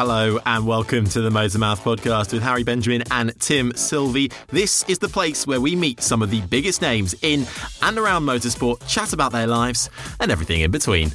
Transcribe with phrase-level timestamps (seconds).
[0.00, 4.30] Hello and welcome to the Motormouth podcast with Harry Benjamin and Tim Sylvie.
[4.46, 7.44] This is the place where we meet some of the biggest names in
[7.82, 9.90] and around motorsport, chat about their lives
[10.20, 11.10] and everything in between.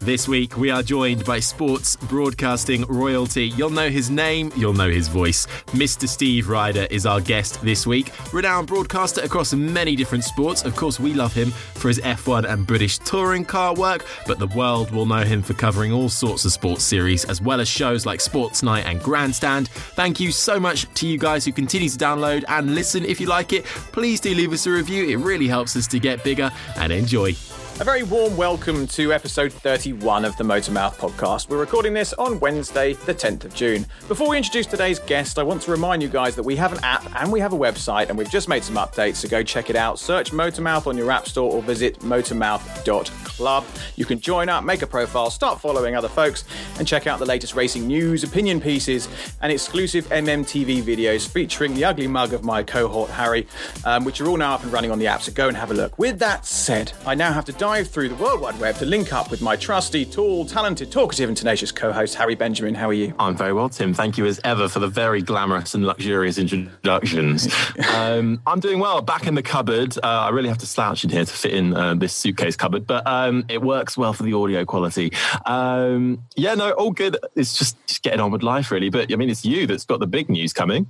[0.00, 3.48] This week, we are joined by sports broadcasting royalty.
[3.48, 5.46] You'll know his name, you'll know his voice.
[5.72, 6.08] Mr.
[6.08, 8.12] Steve Rider is our guest this week.
[8.32, 10.64] Renowned broadcaster across many different sports.
[10.64, 14.46] Of course, we love him for his F1 and British touring car work, but the
[14.46, 18.06] world will know him for covering all sorts of sports series, as well as shows
[18.06, 19.68] like Sports Night and Grandstand.
[19.68, 23.04] Thank you so much to you guys who continue to download and listen.
[23.04, 25.08] If you like it, please do leave us a review.
[25.08, 27.34] It really helps us to get bigger and enjoy.
[27.80, 31.48] A very warm welcome to episode 31 of the Motormouth podcast.
[31.48, 33.86] We're recording this on Wednesday, the 10th of June.
[34.08, 36.82] Before we introduce today's guest, I want to remind you guys that we have an
[36.82, 39.70] app and we have a website, and we've just made some updates, so go check
[39.70, 40.00] it out.
[40.00, 43.64] Search Motormouth on your app store or visit motormouth.club.
[43.94, 46.42] You can join up, make a profile, start following other folks,
[46.80, 49.08] and check out the latest racing news, opinion pieces,
[49.40, 53.46] and exclusive MMTV videos featuring the ugly mug of my cohort, Harry,
[53.84, 55.70] um, which are all now up and running on the app, so go and have
[55.70, 55.96] a look.
[55.96, 58.86] With that said, I now have to dive dive through the World Wide Web to
[58.86, 62.74] link up with my trusty, tall, talented, talkative, and tenacious co host, Harry Benjamin.
[62.74, 63.12] How are you?
[63.18, 63.92] I'm very well, Tim.
[63.92, 67.46] Thank you as ever for the very glamorous and luxurious introductions.
[67.94, 69.02] um, I'm doing well.
[69.02, 69.98] Back in the cupboard.
[69.98, 72.86] Uh, I really have to slouch in here to fit in uh, this suitcase cupboard,
[72.86, 75.12] but um, it works well for the audio quality.
[75.44, 77.18] Um, yeah, no, all good.
[77.36, 78.88] It's just, just getting on with life, really.
[78.88, 80.86] But I mean, it's you that's got the big news coming.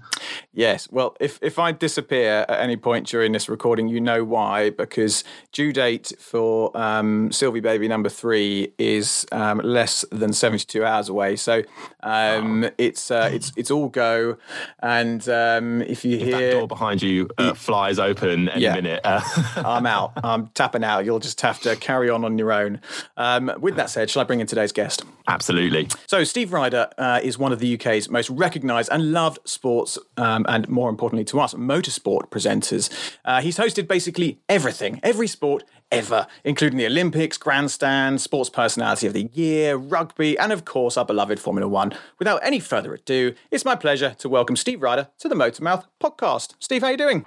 [0.53, 0.89] Yes.
[0.93, 5.25] Well, if, if I disappear at any point during this recording, you know why, because
[5.51, 11.37] due date for um, Sylvie Baby number three is um, less than 72 hours away.
[11.37, 11.63] So
[12.03, 12.71] um, wow.
[12.79, 14.37] it's uh, it's it's all go.
[14.81, 18.75] And um, if you if hear that door behind you uh, flies open any yeah,
[18.75, 19.21] minute, uh...
[19.57, 20.13] I'm out.
[20.23, 21.05] I'm tapping out.
[21.05, 22.81] You'll just have to carry on on your own.
[23.17, 25.03] Um, with that said, shall I bring in today's guest?
[25.27, 25.89] Absolutely.
[26.07, 30.47] So Steve Rider uh, is one of the UK's most recognised and loved sports, um,
[30.49, 32.91] and more importantly to us, motorsport presenters.
[33.25, 39.13] Uh, he's hosted basically everything, every sport ever, including the Olympics, Grandstand, Sports Personality of
[39.13, 41.95] the Year, rugby, and of course our beloved Formula One.
[42.19, 46.55] Without any further ado, it's my pleasure to welcome Steve Rider to the Motormouth podcast.
[46.59, 47.27] Steve, how are you doing?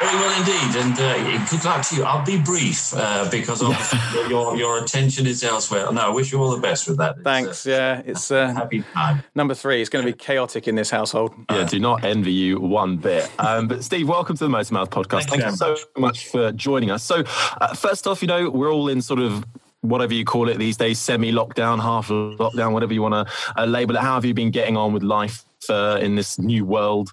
[0.00, 2.02] Very well indeed, and uh, good luck to you.
[2.02, 3.62] I'll be brief uh, because
[4.28, 5.90] your your attention is elsewhere.
[5.92, 7.14] No, I wish you all the best with that.
[7.14, 7.66] It's, Thanks.
[7.66, 9.22] Uh, yeah, it's uh, happy time.
[9.36, 9.80] Number three.
[9.80, 11.32] It's going to be chaotic in this household.
[11.48, 13.30] Yeah, do not envy you one bit.
[13.38, 15.28] Um, but Steve, welcome to the Motor Mouth podcast.
[15.28, 17.04] Thank, Thank you so much for joining us.
[17.04, 17.22] So,
[17.60, 19.44] uh, first off, you know we're all in sort of
[19.82, 23.94] whatever you call it these days, semi-lockdown, half lockdown, whatever you want to uh, label
[23.94, 24.00] it.
[24.00, 27.12] How have you been getting on with life uh, in this new world?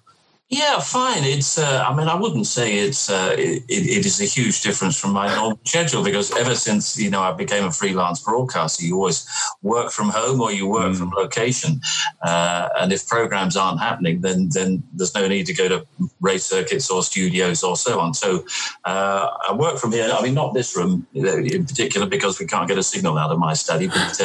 [0.52, 1.24] Yeah, fine.
[1.24, 1.56] It's.
[1.56, 3.08] Uh, I mean, I wouldn't say it's.
[3.08, 7.08] Uh, it, it is a huge difference from my normal schedule because ever since you
[7.08, 9.26] know I became a freelance broadcaster, you always
[9.62, 10.98] work from home or you work mm.
[10.98, 11.80] from location,
[12.20, 15.86] uh, and if programs aren't happening, then then there's no need to go to
[16.20, 18.12] race circuits or studios or so on.
[18.12, 18.44] So
[18.84, 20.12] uh, I work from here.
[20.12, 23.38] I mean, not this room in particular because we can't get a signal out of
[23.38, 24.20] my study, but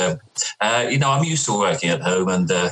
[0.60, 2.52] uh, you know, I'm used to working at home and.
[2.52, 2.72] Uh,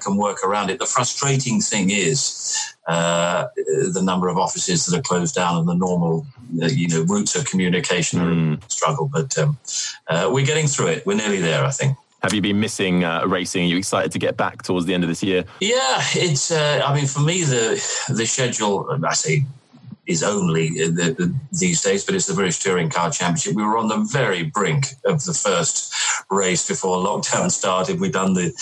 [0.00, 0.78] can work around it.
[0.78, 3.46] The frustrating thing is uh,
[3.92, 6.26] the number of offices that are closed down and the normal,
[6.62, 8.70] uh, you know, routes of communication mm.
[8.70, 9.10] struggle.
[9.12, 9.58] But um,
[10.08, 11.06] uh, we're getting through it.
[11.06, 11.96] We're nearly there, I think.
[12.22, 13.64] Have you been missing uh, racing?
[13.64, 15.44] Are you excited to get back towards the end of this year?
[15.60, 16.50] Yeah, it's.
[16.50, 17.74] Uh, I mean, for me, the
[18.08, 18.98] the schedule.
[19.06, 19.44] I say
[20.06, 23.54] is only the, the, these days, but it's the British Touring Car Championship.
[23.54, 25.94] We were on the very brink of the first
[26.30, 28.00] race before lockdown started.
[28.00, 28.52] We'd done the,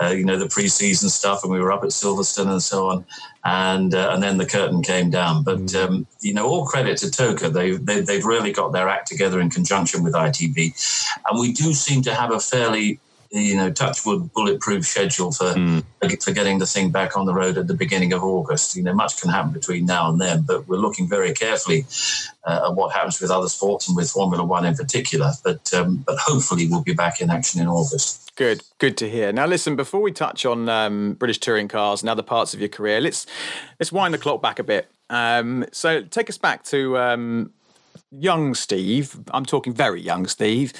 [0.00, 3.04] uh, you know, the pre-season stuff, and we were up at Silverstone and so on,
[3.44, 5.42] and uh, and then the curtain came down.
[5.42, 5.84] But mm.
[5.84, 7.50] um, you know, all credit to TOCA.
[7.50, 11.72] They, they they've really got their act together in conjunction with ITV, and we do
[11.72, 13.00] seem to have a fairly
[13.32, 15.82] you know, touchwood bulletproof schedule for mm.
[16.22, 18.76] for getting the thing back on the road at the beginning of August.
[18.76, 21.86] You know, much can happen between now and then, but we're looking very carefully
[22.44, 25.32] uh, at what happens with other sports and with Formula One in particular.
[25.42, 28.32] But um, but hopefully we'll be back in action in August.
[28.36, 29.32] Good, good to hear.
[29.32, 32.68] Now, listen, before we touch on um, British touring cars and other parts of your
[32.68, 33.26] career, let's
[33.80, 34.90] let's wind the clock back a bit.
[35.08, 37.52] Um, so, take us back to um,
[38.10, 39.18] young Steve.
[39.32, 40.74] I'm talking very young Steve.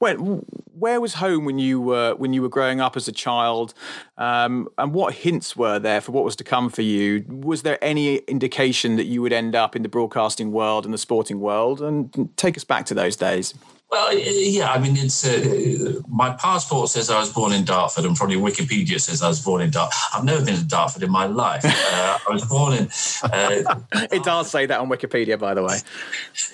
[0.00, 3.74] Where, where was home when you were when you were growing up as a child,
[4.16, 7.22] um, and what hints were there for what was to come for you?
[7.28, 10.98] Was there any indication that you would end up in the broadcasting world and the
[10.98, 11.82] sporting world?
[11.82, 13.52] And take us back to those days.
[13.90, 18.14] Well, yeah, I mean, it's uh, my passport says I was born in Dartford, and
[18.14, 19.98] probably Wikipedia says I was born in Dartford.
[20.14, 21.62] I've never been to Dartford in my life.
[21.64, 22.88] Uh, I was born in.
[23.24, 23.80] Uh,
[24.12, 25.78] it does say that on Wikipedia, by the way.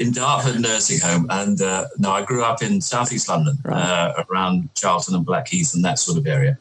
[0.00, 3.76] In Dartford Nursing Home, and uh, no, I grew up in southeast London, right.
[3.76, 6.58] Uh, around Charlton and Blackheath and that sort of area.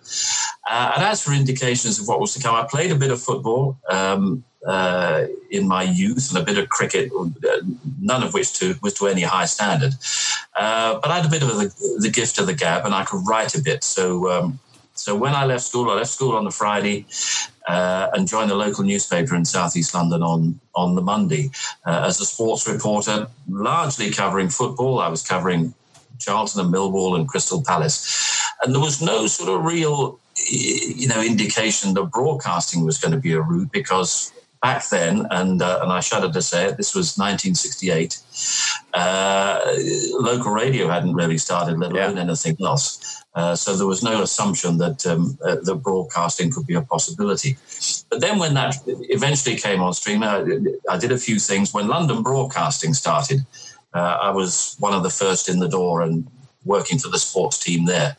[0.70, 3.22] Uh, and as for indications of what was to come, I played a bit of
[3.22, 3.80] football.
[3.90, 7.12] Um, uh, in my youth and a bit of cricket,
[8.02, 9.94] none of which to, was to any high standard.
[10.56, 13.04] Uh, but I had a bit of the, the, gift of the gab and I
[13.04, 13.84] could write a bit.
[13.84, 14.60] So, um,
[14.94, 17.06] so when I left school, I left school on the Friday
[17.68, 21.52] uh, and joined the local newspaper in southeast London on, on the Monday
[21.86, 25.00] uh, as a sports reporter, largely covering football.
[25.00, 25.74] I was covering
[26.20, 28.42] Charlton and Millwall and Crystal Palace.
[28.64, 33.18] And there was no sort of real you know indication that broadcasting was going to
[33.18, 34.34] be a route because
[34.66, 38.18] back then, and uh, and I shudder to say it, this was 1968.
[38.94, 39.60] Uh,
[40.30, 42.24] local radio hadn't really started, let alone yeah.
[42.24, 42.88] anything else.
[43.36, 47.52] Uh, so there was no assumption that um, uh, the broadcasting could be a possibility.
[48.10, 48.74] But then, when that
[49.18, 50.38] eventually came on stream, I,
[50.94, 51.74] I did a few things.
[51.74, 53.40] When London Broadcasting started,
[53.94, 56.28] uh, I was one of the first in the door and
[56.64, 58.18] working for the sports team there,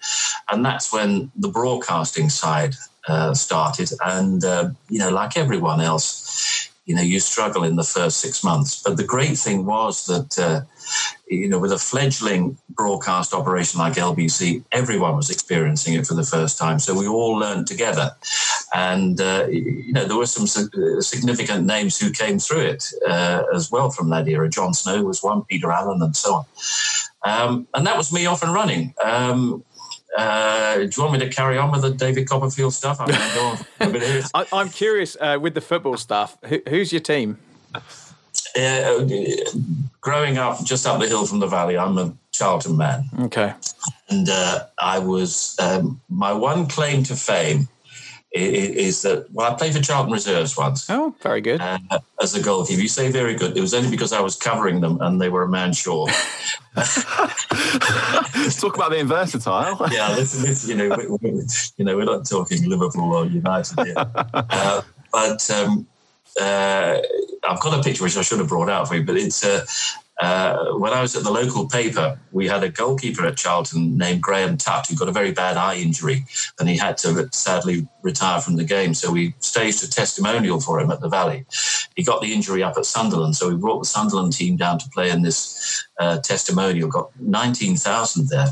[0.50, 2.74] and that's when the broadcasting side
[3.06, 3.90] uh, started.
[4.04, 8.44] And, uh, you know, like everyone else, you know, you struggle in the first six
[8.44, 8.82] months.
[8.82, 10.60] But the great thing was that, uh,
[11.28, 16.22] you know, with a fledgling broadcast operation like LBC, everyone was experiencing it for the
[16.22, 16.78] first time.
[16.78, 18.12] So we all learned together.
[18.72, 23.70] And, uh, you know, there were some significant names who came through it uh, as
[23.70, 24.48] well from that era.
[24.48, 26.44] Jon Snow was one, Peter Allen, and so on.
[27.24, 28.94] Um, and that was me off and running.
[29.02, 29.64] Um,
[30.16, 32.98] uh, do you want me to carry on with the David Copperfield stuff?
[33.00, 33.10] I'm,
[34.34, 36.38] I, I'm curious uh, with the football stuff.
[36.44, 37.38] Who, who's your team?
[37.74, 39.06] Uh,
[40.00, 43.04] growing up just up the hill from the valley, I'm a Charlton man.
[43.20, 43.52] Okay.
[44.08, 47.68] And uh, I was, um, my one claim to fame
[48.36, 50.88] is that well, I played for Charlton Reserves once.
[50.90, 51.60] Oh, very good.
[51.60, 51.78] Uh,
[52.20, 53.56] as a goalkeeper, you say very good.
[53.56, 56.10] It was only because I was covering them and they were a man short.
[56.76, 59.88] Let's talk about being versatile.
[59.90, 61.42] yeah, this, this, you know, we, we,
[61.76, 63.94] you know, we're not talking Liverpool or United here,
[64.34, 65.86] uh, but um,
[66.40, 66.98] uh,
[67.48, 69.44] I've got a picture which I should have brought out for you, but it's
[70.18, 74.22] uh, when I was at the local paper, we had a goalkeeper at Charlton named
[74.22, 76.24] Graham Tutt who got a very bad eye injury
[76.58, 78.94] and he had to sadly retire from the game.
[78.94, 81.44] So we staged a testimonial for him at the Valley.
[81.96, 83.36] He got the injury up at Sunderland.
[83.36, 88.28] So we brought the Sunderland team down to play in this uh, testimonial, got 19,000
[88.28, 88.48] there.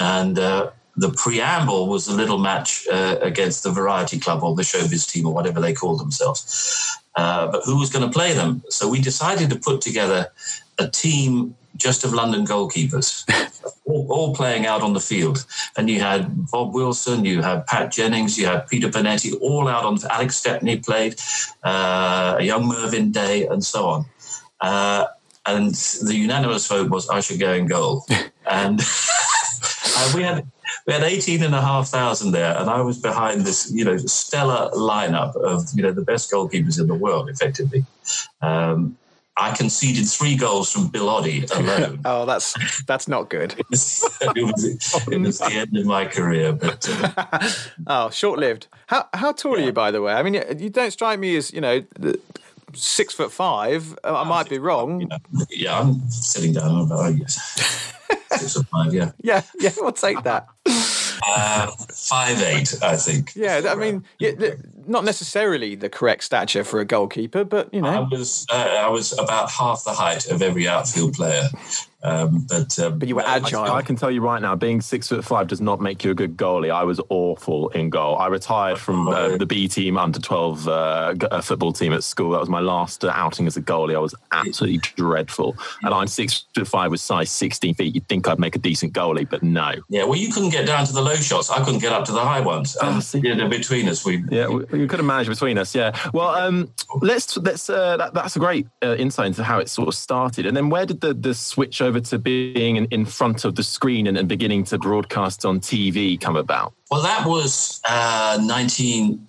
[0.00, 4.62] And uh, the preamble was a little match uh, against the Variety Club or the
[4.62, 6.98] Showbiz team or whatever they called themselves.
[7.16, 8.62] Uh, but who was going to play them?
[8.68, 10.32] So we decided to put together
[10.78, 13.24] a team just of London goalkeepers,
[13.84, 15.44] all, all, playing out on the field.
[15.76, 19.84] And you had Bob Wilson, you had Pat Jennings, you had Peter Bonetti, all out
[19.84, 19.98] on.
[20.08, 21.16] Alex Stepney played,
[21.64, 24.06] uh, a young Mervyn Day, and so on.
[24.60, 25.06] Uh,
[25.46, 28.06] and the unanimous vote was I should go in goal.
[28.50, 28.80] and
[30.14, 30.46] we had
[30.86, 33.96] we had 18 and a half thousand there and i was behind this you know
[33.96, 37.84] stellar lineup of you know the best goalkeepers in the world effectively
[38.42, 38.98] um,
[39.36, 42.00] I conceded three goals from Bill Oddie alone.
[42.04, 42.54] oh, that's
[42.84, 43.54] that's not good.
[43.58, 44.64] it, was, it, was,
[45.08, 47.50] it was the end of my career, but uh,
[47.88, 48.68] oh, short lived.
[48.86, 49.64] How how tall yeah.
[49.64, 50.12] are you, by the way?
[50.12, 51.84] I mean, you don't strike me as you know
[52.74, 53.98] six foot five.
[54.04, 55.00] I might be wrong.
[55.00, 55.18] You know,
[55.50, 56.82] yeah, I'm sitting down.
[56.82, 57.92] About, oh, yes.
[58.30, 58.94] six foot five.
[58.94, 59.12] Yeah.
[59.20, 59.70] Yeah, yeah.
[59.78, 60.46] We'll take that.
[61.26, 63.34] Uh, five eight, I think.
[63.34, 64.32] Yeah, I mean, yeah,
[64.86, 68.88] not necessarily the correct stature for a goalkeeper, but you know, I was uh, I
[68.88, 71.48] was about half the height of every outfield player.
[72.04, 73.62] Um, but um, but you were agile.
[73.62, 76.10] I, I, can tell you right now, being six foot five does not make you
[76.10, 76.70] a good goalie.
[76.70, 78.18] I was awful in goal.
[78.18, 82.32] I retired from uh, the B team under twelve uh, football team at school.
[82.32, 83.96] That was my last uh, outing as a goalie.
[83.96, 85.56] I was absolutely dreadful.
[85.82, 87.94] And I'm six foot five with size sixteen feet.
[87.94, 89.72] You'd think I'd make a decent goalie, but no.
[89.88, 91.48] Yeah, well, you couldn't get down to the low shots.
[91.48, 92.76] I couldn't get up to the high ones.
[92.82, 95.74] Um, oh, you between us, we yeah, we, we could have managed between us.
[95.74, 95.96] Yeah.
[96.12, 99.88] Well, um, let's let's uh, that, that's a great uh, insight into how it sort
[99.88, 100.46] of started.
[100.46, 103.62] And then where did the the switch over to being in, in front of the
[103.62, 106.74] screen and, and, beginning to broadcast on TV come about?
[106.90, 109.26] Well, that was uh, 19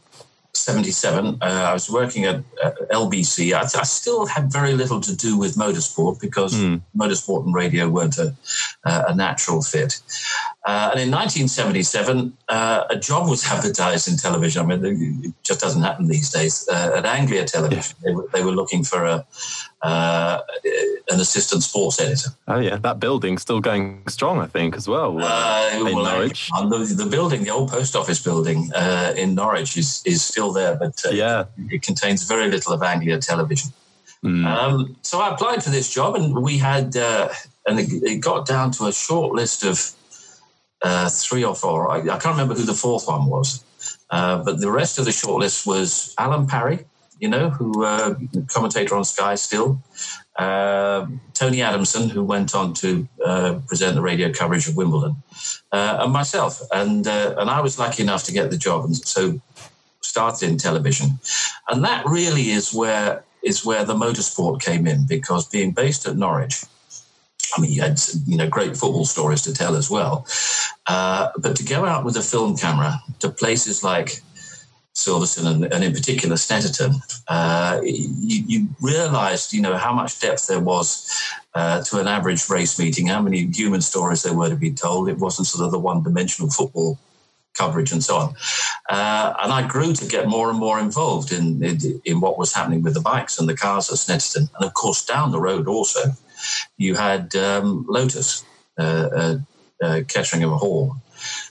[0.55, 3.53] 77, uh, I was working at uh, LBC.
[3.53, 6.81] I, I, still had very little to do with motorsport because mm.
[6.97, 8.35] motorsport and radio weren't a,
[8.85, 10.01] uh, a natural fit.
[10.65, 14.63] Uh, and in 1977, uh, a job was advertised in television.
[14.63, 16.67] I mean, it just doesn't happen these days.
[16.71, 18.09] Uh, at Anglia Television, yeah.
[18.09, 19.25] they, were, they, were, looking for a
[19.85, 20.41] uh,
[21.11, 22.29] an assistant sports editor.
[22.47, 25.19] Oh yeah, that building's still going strong, I think, as well.
[25.21, 29.77] Uh, in well, Norwich, the, the, building, the old post office building uh, in Norwich,
[29.77, 33.71] is is still there, but yeah, it, contains very little of Anglia Television.
[34.23, 34.45] Mm.
[34.45, 38.71] Um, so I applied for this job, and we had, and it, it got down
[38.71, 39.91] to a short list of
[40.81, 41.91] uh, three or four.
[41.91, 43.63] I, I, can't remember who the fourth one was,
[44.09, 46.85] uh, but the rest of the shortlist was Alan Parry,
[47.19, 48.15] you know, who uh,
[48.47, 49.81] commentator on Sky still,
[50.37, 55.15] uh, Tony Adamson, who went on to uh, present the radio coverage of Wimbledon,
[55.71, 56.61] uh, and myself.
[56.73, 59.39] And and I was lucky enough to get the job, and so
[60.01, 61.19] started in television,
[61.69, 66.17] and that really is where is where the motorsport came in because being based at
[66.17, 66.63] Norwich
[67.55, 70.25] I mean, you had you know great football stories to tell as well.
[70.87, 74.21] Uh, but to go out with a film camera to places like
[74.95, 76.95] Silverstone and, and in particular Snetterton,
[77.27, 81.11] uh, you, you, realised you know how much depth there was
[81.53, 85.09] uh, to an average race meeting, how many human stories there were to be told.
[85.09, 86.97] It wasn't sort of the one-dimensional football
[87.55, 88.35] coverage and so on.
[88.89, 92.53] Uh, and I grew to get more and more involved in, in, in what was
[92.53, 95.67] happening with the bikes and the cars at Snetterton, and of course down the road
[95.67, 96.11] also
[96.77, 98.43] you had um, Lotus,
[98.77, 99.37] uh, uh,
[99.81, 100.95] uh, Ketteringham Hall,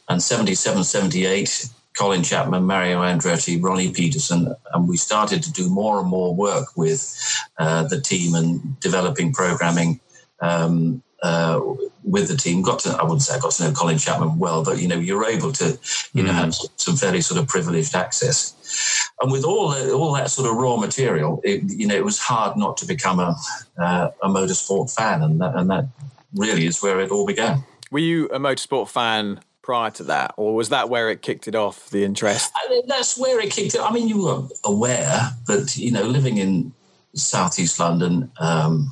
[0.09, 6.01] and 77, 78, Colin Chapman, Mario Andretti, Ronnie Peterson, and we started to do more
[6.01, 7.15] and more work with
[7.59, 10.01] uh, the team and developing programming
[10.41, 11.61] um, uh,
[12.03, 12.63] with the team.
[12.63, 14.99] Got to, I wouldn't say I got to know Colin Chapman well, but you know,
[14.99, 15.79] you're able to,
[16.13, 16.69] you know, have mm.
[16.77, 19.11] some fairly sort of privileged access.
[19.21, 22.57] And with all all that sort of raw material, it, you know, it was hard
[22.57, 23.37] not to become a
[23.79, 25.87] uh, a motorsport fan, and that, and that
[26.35, 27.65] really is where it all began.
[27.93, 31.55] Were you a motorsport fan prior to that, or was that where it kicked it
[31.55, 31.91] off?
[31.91, 32.53] The interest.
[32.55, 33.81] I mean, that's where it kicked it.
[33.81, 36.73] I mean, you were aware, but you know, living in
[37.15, 38.31] southeast London.
[38.39, 38.91] Um,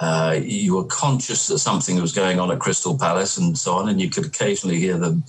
[0.00, 3.88] uh, you were conscious that something was going on at Crystal Palace and so on,
[3.88, 5.22] and you could occasionally hear the,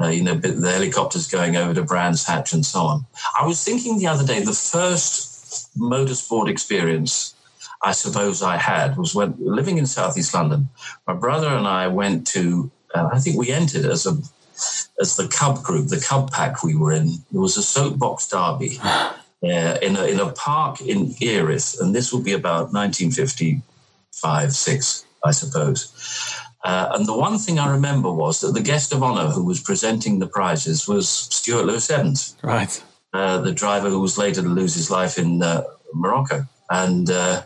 [0.00, 3.04] uh, you know, the helicopters going over to Brands Hatch and so on.
[3.38, 7.34] I was thinking the other day, the first motorsport experience
[7.82, 10.68] I suppose I had was when living in Southeast London.
[11.06, 14.16] My brother and I went to, uh, I think we entered as a
[15.00, 17.18] as the Cub group, the Cub pack we were in.
[17.30, 18.78] There was a soapbox derby.
[19.40, 25.06] Uh, in, a, in a park in Erith, and this would be about 1955, six,
[25.24, 25.92] I suppose.
[26.64, 29.60] Uh, and the one thing I remember was that the guest of honor who was
[29.60, 32.36] presenting the prizes was Stuart Lewis Evans.
[32.42, 32.82] Right.
[33.12, 35.62] Uh, the driver who was later to lose his life in uh,
[35.94, 36.44] Morocco.
[36.68, 37.42] And uh,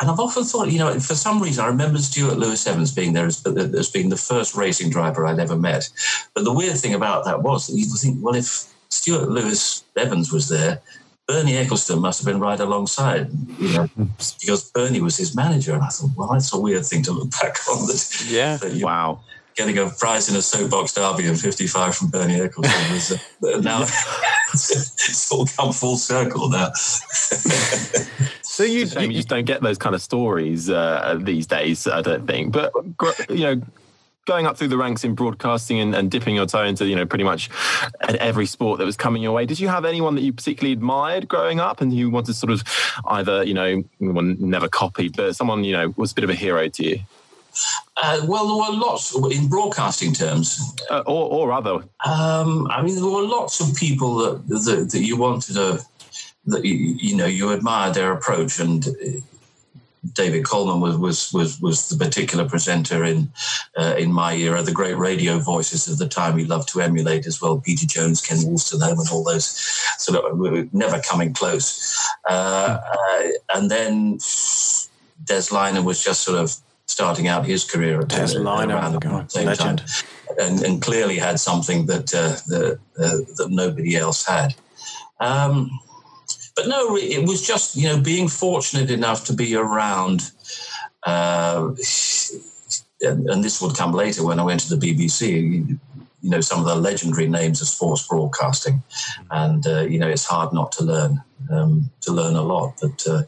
[0.00, 3.14] and I've often thought, you know, for some reason, I remember Stuart Lewis Evans being
[3.14, 5.88] there as, as being the first racing driver I'd ever met.
[6.34, 10.30] But the weird thing about that was that you think, well, if Stuart Lewis Evans
[10.30, 10.82] was there,
[11.26, 13.88] Bernie Ecclestone must have been right alongside, you know,
[14.40, 15.74] because Bernie was his manager.
[15.74, 17.86] And I thought, well, that's a weird thing to look back on.
[17.86, 18.58] That, yeah.
[18.58, 19.20] That wow.
[19.56, 23.80] Getting a prize in a soapbox derby in 55 from Bernie Ecclestone was uh, now
[24.52, 26.70] it's all come full circle now.
[28.56, 32.00] So you, you, you, just don't get those kind of stories uh, these days, I
[32.00, 32.52] don't think.
[32.52, 32.72] But,
[33.28, 33.62] you know,
[34.24, 37.04] going up through the ranks in broadcasting and, and, dipping your toe into you know
[37.04, 37.50] pretty much
[38.00, 41.28] every sport that was coming your way did you have anyone that you particularly admired
[41.28, 42.64] growing up and you wanted to sort of
[43.06, 46.66] either you know never copied but someone you know was a bit of a hero
[46.68, 46.98] to you
[47.96, 50.60] uh, well, there were lots in broadcasting terms,
[50.90, 51.76] uh, or, or other.
[52.04, 55.82] Um, I mean, there were lots of people that that, that you wanted to,
[56.46, 58.86] that you, you know, you admire their approach, and
[60.12, 63.30] David Coleman was was was was the particular presenter in
[63.76, 64.62] uh, in my era.
[64.62, 67.60] The great radio voices of the time we loved to emulate as well.
[67.60, 69.46] Peter Jones, Ken Wolstenholme, and all those
[69.98, 71.98] sort of we were never coming close.
[72.28, 74.18] Uh, uh, and then
[75.24, 76.54] Des Lynam was just sort of
[76.86, 79.78] starting out his career at Des Lynam, God, same legend.
[79.78, 79.88] time,
[80.40, 84.54] and, and, clearly had something that uh, that, uh, that nobody else had.
[85.18, 85.80] Um,
[86.56, 90.32] but no, it was just you know being fortunate enough to be around.
[91.04, 91.72] Uh,
[93.02, 95.28] and, and, this would come later when I went to the BBC.
[95.28, 95.78] You,
[96.22, 98.82] you know some of the legendary names of sports broadcasting,
[99.30, 102.74] and uh, you know it's hard not to learn um, to learn a lot.
[102.80, 103.22] But uh,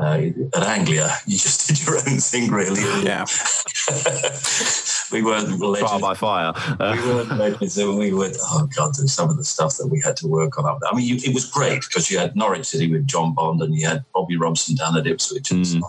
[0.00, 0.22] uh,
[0.54, 2.82] at Anglia, you just did your own thing, really.
[3.04, 3.26] Yeah.
[5.12, 5.88] we weren't legends.
[5.90, 6.52] Trial by fire.
[6.56, 8.30] Uh, we weren't legends, and we were.
[8.42, 10.90] Oh God, there's some of the stuff that we had to work on up there.
[10.92, 13.74] I mean, you, it was great because you had Norwich City with John Bond, and
[13.74, 15.80] you had Bobby Robson down at Ipswich and Mm.
[15.80, 15.88] so.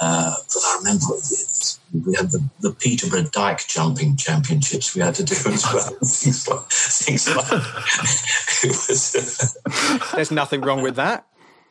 [0.00, 5.14] Uh, but I remember it, we had the, the Peterborough Dyke Jumping Championships we had
[5.16, 5.90] to do as well.
[6.04, 7.46] things like, things like
[8.62, 9.58] it was.
[10.14, 11.26] There's nothing wrong with that.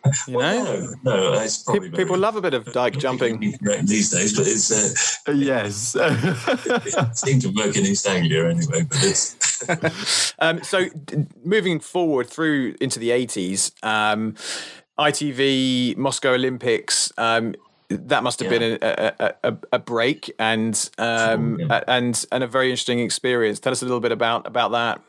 [0.27, 3.39] You know, no, no, people love a bit of dyke jumping.
[3.83, 4.71] these days, but it's
[5.27, 5.95] uh, yes.
[5.99, 8.83] it seemed to work in East Anglia anyway.
[8.83, 10.85] But it's Um, so,
[11.43, 14.35] moving forward through into the 80s, um,
[14.97, 17.55] ITV, Moscow Olympics, um,
[17.89, 21.77] that must have been a, a, a, a break and um, Sure, yeah.
[21.85, 23.59] a- and and a very interesting experience.
[23.59, 25.01] Tell us a little bit about about that.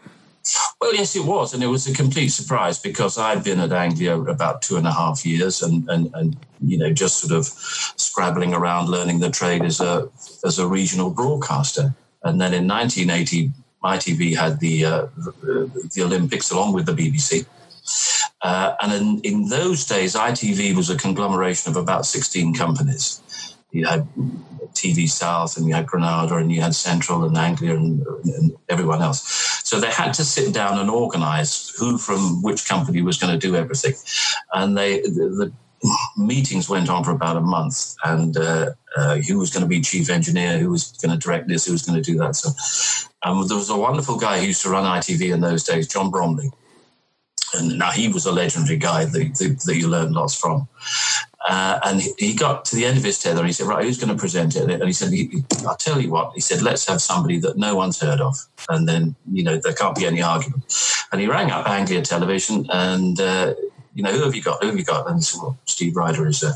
[0.80, 4.18] Well, yes, it was, and it was a complete surprise because I'd been at Anglia
[4.18, 8.54] about two and a half years, and and and you know just sort of scrabbling
[8.54, 10.09] around learning the trade as a
[10.45, 13.50] as a regional broadcaster, and then in 1980,
[13.85, 15.07] ITV had the uh,
[15.42, 17.47] the, Olympics along with the BBC.
[18.42, 23.21] Uh, and in, in those days, ITV was a conglomeration of about 16 companies.
[23.73, 24.07] You had
[24.79, 29.03] TV South, and you had Granada, and you had Central, and Anglia, and, and everyone
[29.03, 29.21] else.
[29.65, 33.47] So they had to sit down and organise who from which company was going to
[33.47, 33.95] do everything.
[34.53, 35.53] And they the, the
[36.17, 39.81] meetings went on for about a month, and uh, uh, who was going to be
[39.81, 42.37] chief engineer, who was going to direct this, who was going to do that.
[42.37, 42.51] So
[43.23, 46.11] um, there was a wonderful guy who used to run ITV in those days, John
[46.11, 46.51] Bromley.
[47.55, 50.69] And now he was a legendary guy that, that, that you learned lots from.
[51.49, 53.85] Uh, and he- he got to the end of his tether and he said, Right,
[53.85, 54.69] who's going to present it?
[54.71, 56.33] And he said, he- I'll tell you what.
[56.35, 58.37] He said, Let's have somebody that no one's heard of.
[58.69, 60.64] And then, you know, there can't be any argument.
[61.12, 63.55] And he rang up Anglia Television and, uh,
[63.95, 64.61] you know, who have you got?
[64.62, 65.09] Who have you got?
[65.09, 66.52] And he said, Well, Steve Rider is, uh,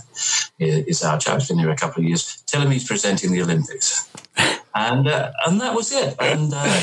[0.59, 1.39] is our chap.
[1.39, 2.43] He's been here a couple of years.
[2.47, 4.09] Tell him he's presenting the Olympics.
[4.75, 6.17] And, uh, and that was it.
[6.19, 6.81] And, uh,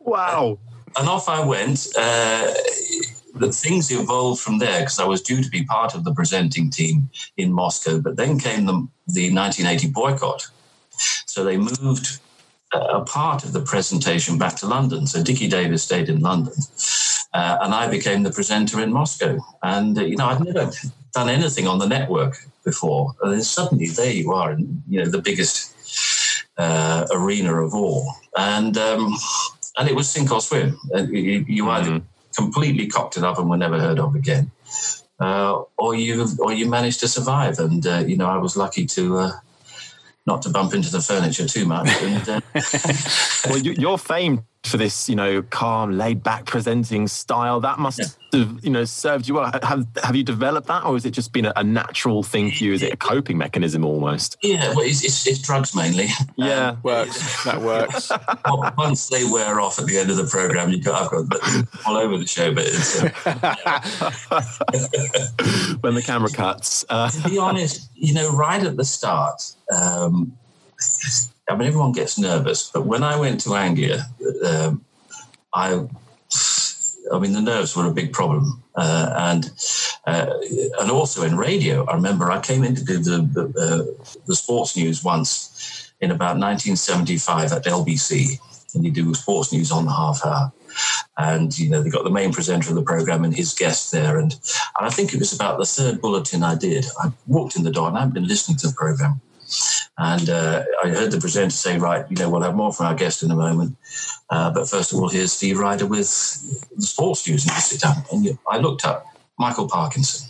[0.00, 0.58] wow.
[0.96, 1.86] and off I went.
[1.94, 2.50] Uh,
[3.34, 6.70] the things evolved from there because I was due to be part of the presenting
[6.70, 10.46] team in Moscow, but then came the, the 1980 boycott.
[11.26, 12.20] So they moved
[12.72, 15.06] a a part of the presentation back to London.
[15.06, 16.54] So Dickie Davies stayed in London,
[17.32, 19.38] uh, and I became the presenter in Moscow.
[19.62, 20.70] And uh, you know, I'd never
[21.12, 25.10] done anything on the network before, and then suddenly there you are, in you know
[25.10, 25.74] the biggest
[26.58, 29.14] uh, arena of all, and um,
[29.78, 30.78] and it was sink or swim.
[30.94, 32.02] Uh, You, you either
[32.36, 34.50] completely cocked it up and were never heard of again,
[35.20, 37.58] uh, or you or you managed to survive.
[37.58, 39.18] And uh, you know, I was lucky to.
[39.18, 39.32] Uh,
[40.26, 41.86] not to bump into the furniture too much.
[42.00, 42.40] And, uh,
[43.48, 47.60] Well, you, you're famed for this, you know, calm, laid-back presenting style.
[47.60, 48.00] That must
[48.32, 49.50] have, you know, served you well.
[49.62, 52.64] Have Have you developed that, or has it just been a, a natural thing for
[52.64, 52.72] you?
[52.72, 54.36] Is it a coping mechanism almost?
[54.42, 56.08] yeah, well, it's, it's, it's drugs mainly.
[56.36, 56.76] Yeah.
[56.82, 57.44] Works.
[57.44, 58.10] That works.
[58.10, 61.86] Um, once they wear off at the end of the program, you got I've got
[61.86, 62.54] all over the show.
[62.54, 63.10] But it's, uh,
[65.80, 66.84] when the camera cuts.
[66.88, 70.36] Uh, to be honest, you know, right at the start, um,
[71.48, 74.06] I mean, everyone gets nervous, but when I went to Anglia,
[74.46, 74.84] um,
[75.52, 75.86] I,
[77.12, 79.50] I mean, the nerves were a big problem, uh, and
[80.06, 80.26] uh,
[80.80, 81.84] and also in radio.
[81.84, 86.10] I remember I came in to do the the, uh, the sports news once in
[86.10, 88.38] about 1975 at LBC,
[88.74, 90.52] and you do sports news on the half hour.
[91.16, 94.18] And you know they got the main presenter of the program and his guest there,
[94.18, 96.86] and, and I think it was about the third bulletin I did.
[96.98, 99.20] I walked in the door and I'd been listening to the program,
[99.98, 102.94] and uh, I heard the presenter say, "Right, you know, we'll have more from our
[102.94, 103.76] guest in a moment,
[104.30, 106.08] uh, but first of all, here's Steve Rider with
[106.76, 109.06] the sports news." And you sit down, and I looked up
[109.38, 110.28] Michael Parkinson.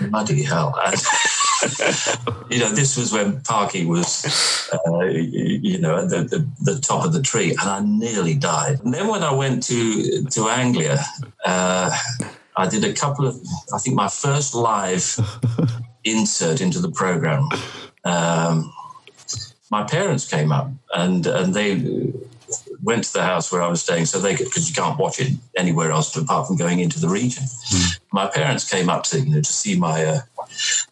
[0.10, 0.74] Bloody hell!
[0.84, 0.94] And,
[2.50, 7.04] you know, this was when Parky was, uh, you know, at the, the, the top
[7.04, 8.80] of the tree, and I nearly died.
[8.84, 10.98] And then when I went to to Anglia,
[11.44, 11.90] uh,
[12.56, 13.40] I did a couple of,
[13.74, 15.16] I think, my first live
[16.04, 17.48] insert into the program.
[18.04, 18.72] Um,
[19.70, 22.12] my parents came up and and they
[22.82, 25.32] went to the house where I was staying, so they because you can't watch it
[25.56, 27.44] anywhere else apart from going into the region.
[28.12, 30.20] My parents came up to you know to see my uh,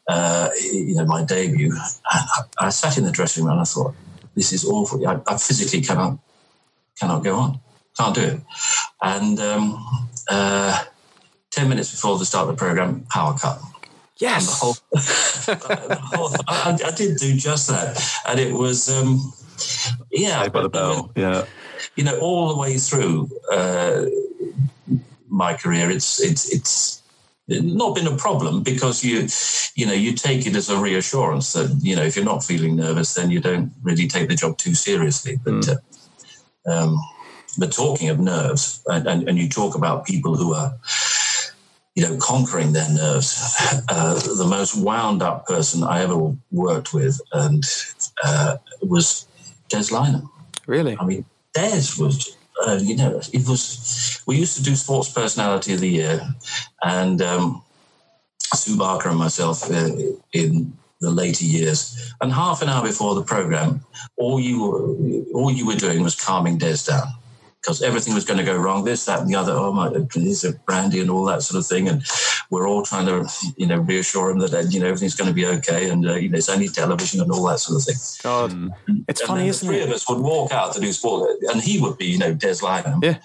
[0.06, 3.64] uh, you know my debut, and I, I sat in the dressing room and I
[3.64, 3.94] thought,
[4.34, 5.06] this is awful.
[5.06, 6.18] I, I physically cannot
[7.00, 7.60] cannot go on,
[7.98, 8.40] can't do it.
[9.02, 9.86] And um,
[10.30, 10.84] uh,
[11.50, 13.60] ten minutes before the start of the program, power cut.
[14.36, 19.32] And the whole, the whole I, I did do just that, and it was, um,
[20.10, 21.12] yeah, Saved by the bell.
[21.14, 21.44] Yeah.
[21.96, 24.06] you know, all the way through uh,
[25.28, 27.02] my career, it's it's it's
[27.48, 29.26] not been a problem because you
[29.74, 32.76] you know you take it as a reassurance that you know if you're not feeling
[32.76, 35.78] nervous then you don't really take the job too seriously but mm.
[36.66, 36.98] uh, um,
[37.56, 40.74] but talking of nerves and, and, and, you talk about people who are
[41.98, 43.30] you know conquering their nerves.
[43.90, 46.18] Uh, the most wound up person i ever
[46.50, 47.64] worked with and
[48.22, 49.26] uh, was
[49.70, 50.28] des lynam.
[50.66, 50.96] Really?
[51.00, 55.74] I mean des was uh, you know, it was, we used to do Sports Personality
[55.74, 56.20] of the Year,
[56.82, 57.62] and um,
[58.52, 59.90] Sue Barker and myself uh,
[60.32, 62.12] in the later years.
[62.20, 63.84] And half an hour before the program,
[64.16, 67.06] all you were, all you were doing was calming Des down
[67.68, 69.52] because everything was going to go wrong, this, that, and the other.
[69.52, 71.86] Oh my, is a brandy and all that sort of thing.
[71.86, 72.02] And
[72.48, 75.44] we're all trying to, you know, reassure him that you know everything's going to be
[75.44, 77.96] okay, and uh, you know it's only television and all that sort of thing.
[78.22, 78.72] God,
[79.06, 79.88] it's and funny, isn't the three it?
[79.88, 82.62] of us would walk out to do sport, and he would be, you know, Des
[82.62, 83.04] Lynam.
[83.04, 83.18] Yeah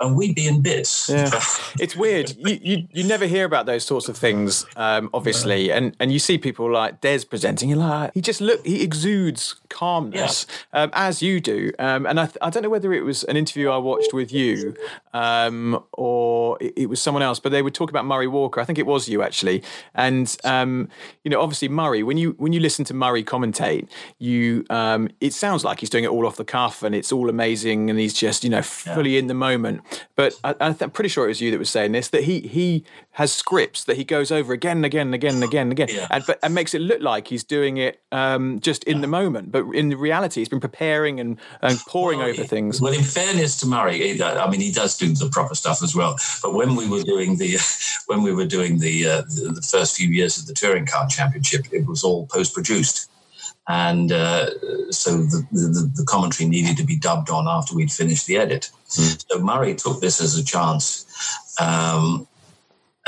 [0.00, 1.08] and we'd be in bits.
[1.08, 1.30] Yeah.
[1.78, 2.34] it's weird.
[2.38, 6.18] You, you, you never hear about those sorts of things, um, obviously, and and you
[6.18, 7.68] see people like Des presenting.
[7.68, 10.82] You're like, he just look, he exudes calmness, yeah.
[10.82, 11.72] um, as you do.
[11.78, 14.32] Um, and I, th- I don't know whether it was an interview I watched with
[14.32, 14.76] you
[15.14, 18.60] um, or it, it, was someone else, but they would talk about Murray Walker.
[18.60, 19.62] I think it was you actually.
[19.94, 20.88] And um,
[21.24, 25.32] you know, obviously Murray, when you when you listen to Murray commentate, you um, it
[25.32, 28.14] sounds like he's doing it all off the cuff and it's all amazing and he's
[28.14, 29.20] just you know fully yeah.
[29.20, 29.82] in the moment.
[30.16, 32.84] But I, am pretty sure it was you that was saying this that he he
[33.12, 35.88] has scripts that he goes over again and again and again and again and again,
[35.90, 36.06] yeah.
[36.10, 39.00] and, but, and makes it look like he's doing it um, just in yeah.
[39.00, 39.50] the moment.
[39.50, 42.80] But in reality, he's been preparing and, and poring well, over things.
[42.80, 46.16] Well, in fairness to Murray, I mean, he does do the proper stuff as well.
[46.42, 47.58] But when we were doing the
[48.06, 51.08] when we were doing the uh, the, the first few years of the touring car
[51.08, 53.10] championship, it was all post produced
[53.68, 54.50] and uh,
[54.90, 58.70] so the, the, the, commentary needed to be dubbed on after we'd finished the edit.
[58.88, 59.24] Mm.
[59.30, 61.06] So Murray took this as a chance
[61.60, 62.26] um,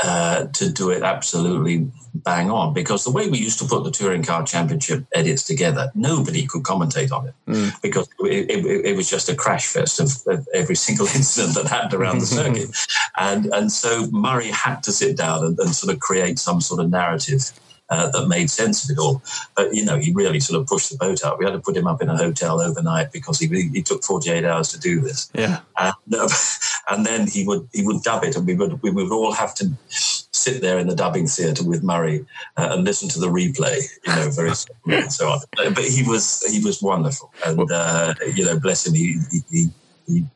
[0.01, 3.91] uh, to do it absolutely bang on because the way we used to put the
[3.91, 7.33] touring car championship edits together, nobody could commentate on it.
[7.47, 7.81] Mm.
[7.81, 11.67] because it, it, it, was just a crash fest of, of, every single incident that
[11.67, 12.69] happened around the circuit,
[13.17, 16.79] and and so Murray had to sit down and, and sort of create some sort
[16.79, 17.51] of narrative
[17.89, 19.21] uh, that made sense of it all.
[19.55, 21.39] But you know, he really sort of pushed the boat out.
[21.39, 24.45] We had to put him up in a hotel overnight because he he took 48
[24.45, 25.29] hours to do this.
[25.33, 26.29] Yeah, and, uh,
[26.89, 29.53] and then he would he would dub it, and we would we would all have
[29.55, 32.25] to sit there in the dubbing theatre with Murray
[32.57, 33.81] uh, and listen to the replay.
[34.05, 34.51] You know, very
[34.85, 35.39] and so on.
[35.55, 39.19] But he was he was wonderful, and uh, you know, bless him, he,
[39.51, 39.69] he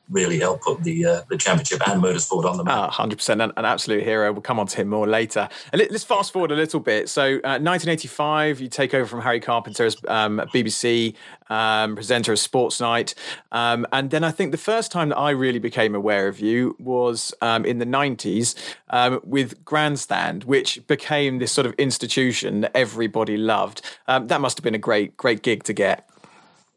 [0.10, 2.89] really helped put the uh, the championship and motorsport on the map.
[2.89, 4.32] Ah, 100%, an, an, absolute hero.
[4.32, 5.49] We'll come on to him more later.
[5.73, 7.10] Let, us fast forward a little bit.
[7.10, 11.15] So, uh, 1985, you take over from Harry Carpenter as um, BBC
[11.49, 13.13] um, presenter of Sports Night.
[13.51, 16.75] Um, and then I think the first time that I really became aware of you
[16.80, 18.56] was um, in the 90s
[18.89, 23.82] um, with Grandstand, which became this sort of institution that everybody loved.
[24.08, 26.10] Um, that must have been a great, great gig to get.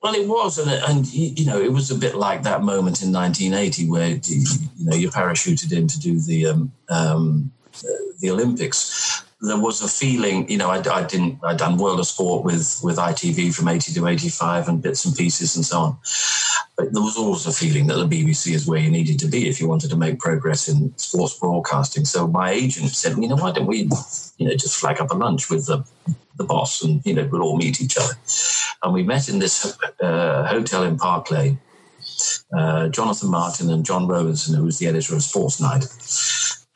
[0.03, 3.13] Well, it was, and, and you know, it was a bit like that moment in
[3.13, 4.45] 1980 where you
[4.79, 7.53] know you parachuted in to do the um, um,
[8.21, 9.23] the Olympics.
[9.43, 12.81] There was a feeling, you know, I, I didn't, I'd done World of Sport with
[12.83, 15.99] with ITV from 80 to 85 and bits and pieces and so on.
[16.77, 19.49] But there was always a feeling that the BBC is where you needed to be
[19.49, 22.07] if you wanted to make progress in sports broadcasting.
[22.07, 23.89] So my agent said, you know, why don't we,
[24.39, 25.85] you know, just flag up a lunch with the
[26.41, 28.15] the boss, and you know we'll all meet each other.
[28.83, 31.61] And we met in this uh, hotel in Park Lane.
[32.57, 35.85] Uh, Jonathan Martin and John Robinson, who was the editor of Sports Night,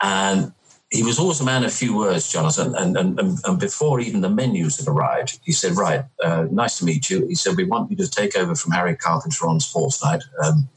[0.01, 0.53] and
[0.91, 2.75] he was always a man of few words, Jonathan.
[2.75, 6.77] And, and, and, and before even the menus had arrived, he said, Right, uh, nice
[6.79, 7.27] to meet you.
[7.27, 10.69] He said, We want you to take over from Harry Carpenter on Sports Night um,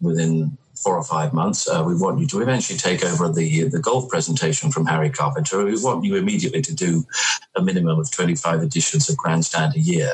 [0.00, 1.68] within four or five months.
[1.68, 5.64] Uh, we want you to eventually take over the the golf presentation from Harry Carpenter.
[5.64, 7.06] We want you immediately to do
[7.54, 10.12] a minimum of 25 editions of Grandstand a year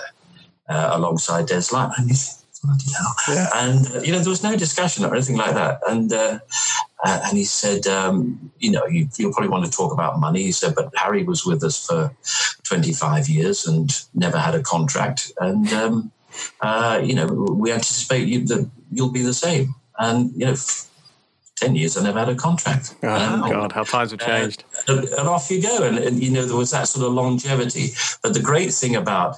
[0.71, 2.41] uh, alongside Des Lynam.
[3.29, 3.49] Yeah.
[3.55, 5.81] And uh, you know there was no discussion or anything like that.
[5.89, 6.39] And uh,
[7.05, 10.43] uh, and he said, um, you know, you, will probably want to talk about money.
[10.43, 12.15] He said, but Harry was with us for
[12.65, 15.33] 25 years and never had a contract.
[15.41, 16.13] And um,
[16.61, 20.55] uh, you know, we anticipate you, that you'll be the same and you know.
[21.57, 22.95] 10 years I never had a contract.
[23.03, 24.65] Oh, um, God, how times have changed.
[24.89, 25.83] Uh, and, and, off you go.
[25.83, 27.91] And, and, you know, there was that sort of longevity.
[28.23, 29.37] But the great thing about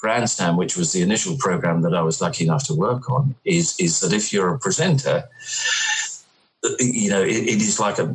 [0.00, 3.78] Grandstand, which was the initial program that I was lucky enough to work on, is,
[3.78, 5.24] is that if you're a presenter,
[6.78, 8.14] you know, it, it is like a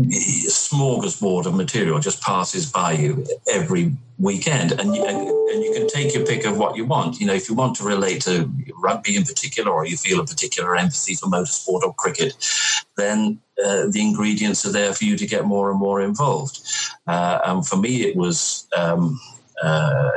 [0.00, 4.72] smorgasbord of material just passes by you every weekend.
[4.72, 7.20] And you, and, and you can take your pick of what you want.
[7.20, 8.50] You know if you want to relate to
[8.82, 12.34] rugby in particular or you feel a particular empathy for motorsport or cricket
[12.96, 16.60] then uh, the ingredients are there for you to get more and more involved.
[17.06, 19.20] Uh, and for me it was um,
[19.62, 20.10] uh,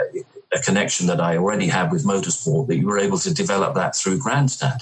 [0.56, 3.96] a connection that I already had with motorsport that you were able to develop that
[3.96, 4.82] through grandstand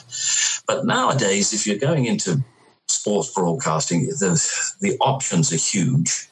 [0.68, 2.44] but nowadays if you're going into
[2.88, 6.28] sports broadcasting, the, the options are huge.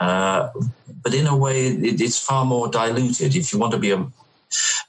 [0.00, 0.50] Uh,
[1.02, 3.34] but in a way, it, it's far more diluted.
[3.34, 4.06] If you want to be a,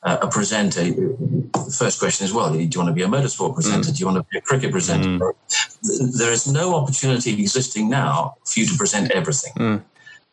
[0.03, 3.89] a presenter, the first question is, well, do you want to be a motorsport presenter?
[3.89, 3.95] Mm.
[3.95, 5.19] Do you want to be a cricket presenter?
[5.19, 6.17] Mm.
[6.17, 9.53] There is no opportunity existing now for you to present everything.
[9.53, 9.83] Mm.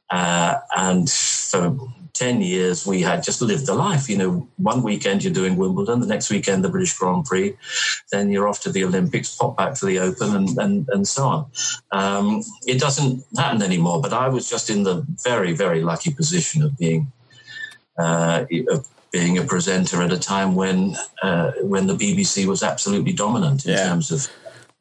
[0.09, 1.77] Uh, and for
[2.17, 4.09] 10 years, we had just lived the life.
[4.09, 7.57] You know, one weekend you're doing Wimbledon, the next weekend the British Grand Prix,
[8.11, 11.25] then you're off to the Olympics, pop back for the Open, and, and, and so
[11.25, 11.47] on.
[11.93, 16.63] Um, it doesn't happen anymore, but I was just in the very, very lucky position
[16.63, 17.13] of being.
[17.99, 23.15] Uh, of being a presenter at a time when uh, when the BBC was absolutely
[23.15, 23.89] dominant in yeah.
[23.89, 24.29] terms of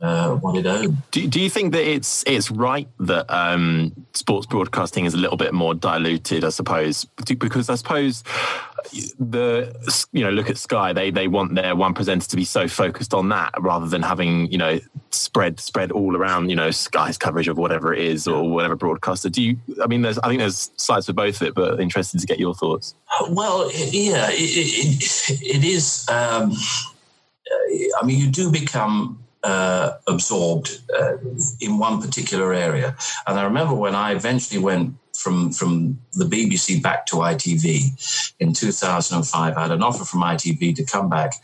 [0.05, 0.97] uh, what it owned.
[1.11, 5.37] Do, do you think that it's it's right that um, sports broadcasting is a little
[5.37, 6.43] bit more diluted?
[6.43, 8.23] I suppose because I suppose
[9.19, 12.67] the you know look at Sky they they want their one presenter to be so
[12.67, 17.17] focused on that rather than having you know spread spread all around you know Sky's
[17.17, 19.29] coverage of whatever it is or whatever broadcaster.
[19.29, 19.57] Do you?
[19.83, 22.39] I mean, there's I think there's sides for both of it, but interested to get
[22.39, 22.93] your thoughts.
[23.29, 26.07] Well, yeah, it, it, it is.
[26.09, 26.53] Um,
[28.01, 31.17] I mean, you do become uh, absorbed uh,
[31.61, 32.95] in one particular area.
[33.27, 38.53] And I remember when I eventually went from from the BBC back to ITV in
[38.53, 41.35] 2005, I had an offer from ITV to come back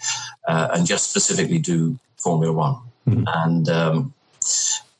[0.48, 2.76] uh, and just specifically do Formula One.
[3.08, 3.24] Mm-hmm.
[3.28, 4.14] And um,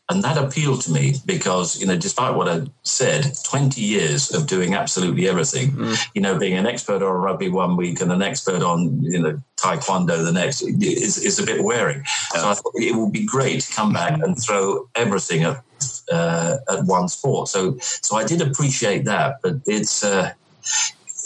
[0.10, 4.46] and that appealed to me because, you know, despite what I said, 20 years of
[4.46, 6.08] doing absolutely everything, mm.
[6.14, 9.42] you know, being an expert on rugby one week and an expert on, you know,
[9.56, 12.04] taekwondo the next is, is a bit wearing.
[12.32, 15.64] So I thought it would be great to come back and throw everything at,
[16.12, 17.48] uh, at one sport.
[17.48, 20.32] So, so I did appreciate that, but it's, uh,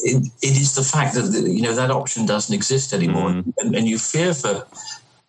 [0.03, 3.29] it, it is the fact that, you know, that option doesn't exist anymore.
[3.29, 3.53] Mm.
[3.57, 4.67] And, and you fear for,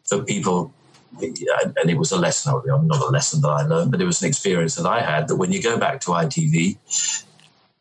[0.04, 0.74] for people
[1.21, 4.29] and it was a lesson, not a lesson that I learned, but it was an
[4.29, 6.77] experience that I had that when you go back to ITV,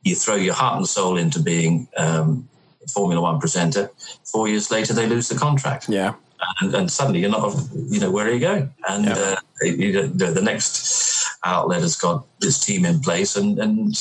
[0.04, 2.48] you throw your heart and soul into being um,
[2.94, 3.90] Formula One presenter.
[4.24, 5.90] Four years later, they lose the contract.
[5.90, 6.14] Yeah.
[6.62, 8.74] And, and suddenly you're not, you know, where are you going?
[8.88, 9.14] And yeah.
[9.14, 13.96] uh, you, the next outlet has got this team in place, and, and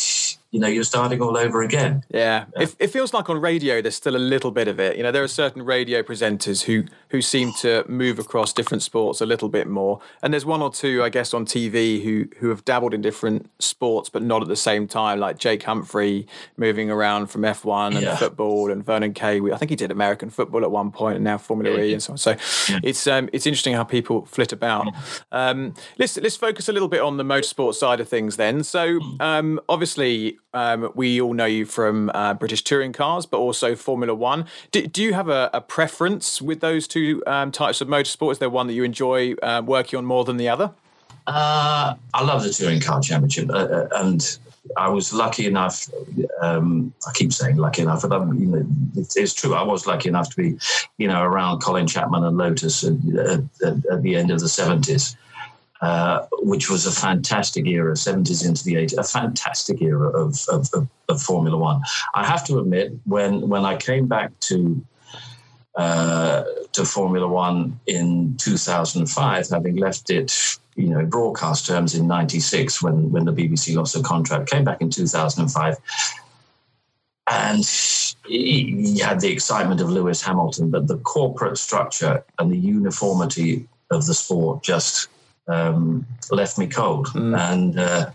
[0.54, 2.04] you know you're starting all over again.
[2.10, 2.62] Yeah, yeah.
[2.62, 4.96] It, it, feels like on radio there's still a little bit of it.
[4.96, 9.20] You know, there are certain radio presenters who who seem to move across different sports
[9.20, 12.50] a little bit more, and there's one or two, I guess, on TV who who
[12.50, 16.88] have dabbled in different sports but not at the same time, like Jake Humphrey moving
[16.88, 18.14] around from F1 and yeah.
[18.14, 19.40] football, and Vernon Kay.
[19.52, 22.02] I think he did American football at one point, and now Formula yeah, E and
[22.02, 22.16] so on.
[22.16, 22.36] So
[22.84, 24.86] it's um, it's interesting how people flit about.
[25.32, 28.62] Um, let's let's focus a little bit on the motorsport side of things then.
[28.62, 33.74] So um, obviously um, we all know you from uh, British touring cars, but also
[33.74, 34.46] Formula One.
[34.70, 38.32] Do, do you have a, a, preference with those two um, types of motorsport?
[38.32, 40.70] Is there one that you enjoy uh, working on more than the other?
[41.26, 44.38] Uh, I love the touring car championship, uh, uh, and
[44.76, 45.88] I was lucky enough.
[46.40, 49.54] Um, I keep saying lucky enough, but I'm, you know, it's, it's, true.
[49.54, 50.58] I was lucky enough to be,
[50.98, 53.40] you know, around Colin Chapman and Lotus at, at,
[53.90, 55.16] at the end of the seventies.
[55.80, 60.72] Uh, which was a fantastic era, 70s into the 80s, a fantastic era of, of,
[60.72, 61.82] of, of, Formula One.
[62.14, 64.82] I have to admit, when, when I came back to
[65.74, 72.06] uh, to Formula One in 2005, having left it, you know, in broadcast terms in
[72.06, 75.76] '96 when when the BBC lost the contract, came back in 2005,
[77.28, 77.64] and
[78.26, 84.06] he had the excitement of Lewis Hamilton, but the corporate structure and the uniformity of
[84.06, 85.08] the sport just
[85.48, 87.38] um, left me cold, mm.
[87.38, 88.10] and uh,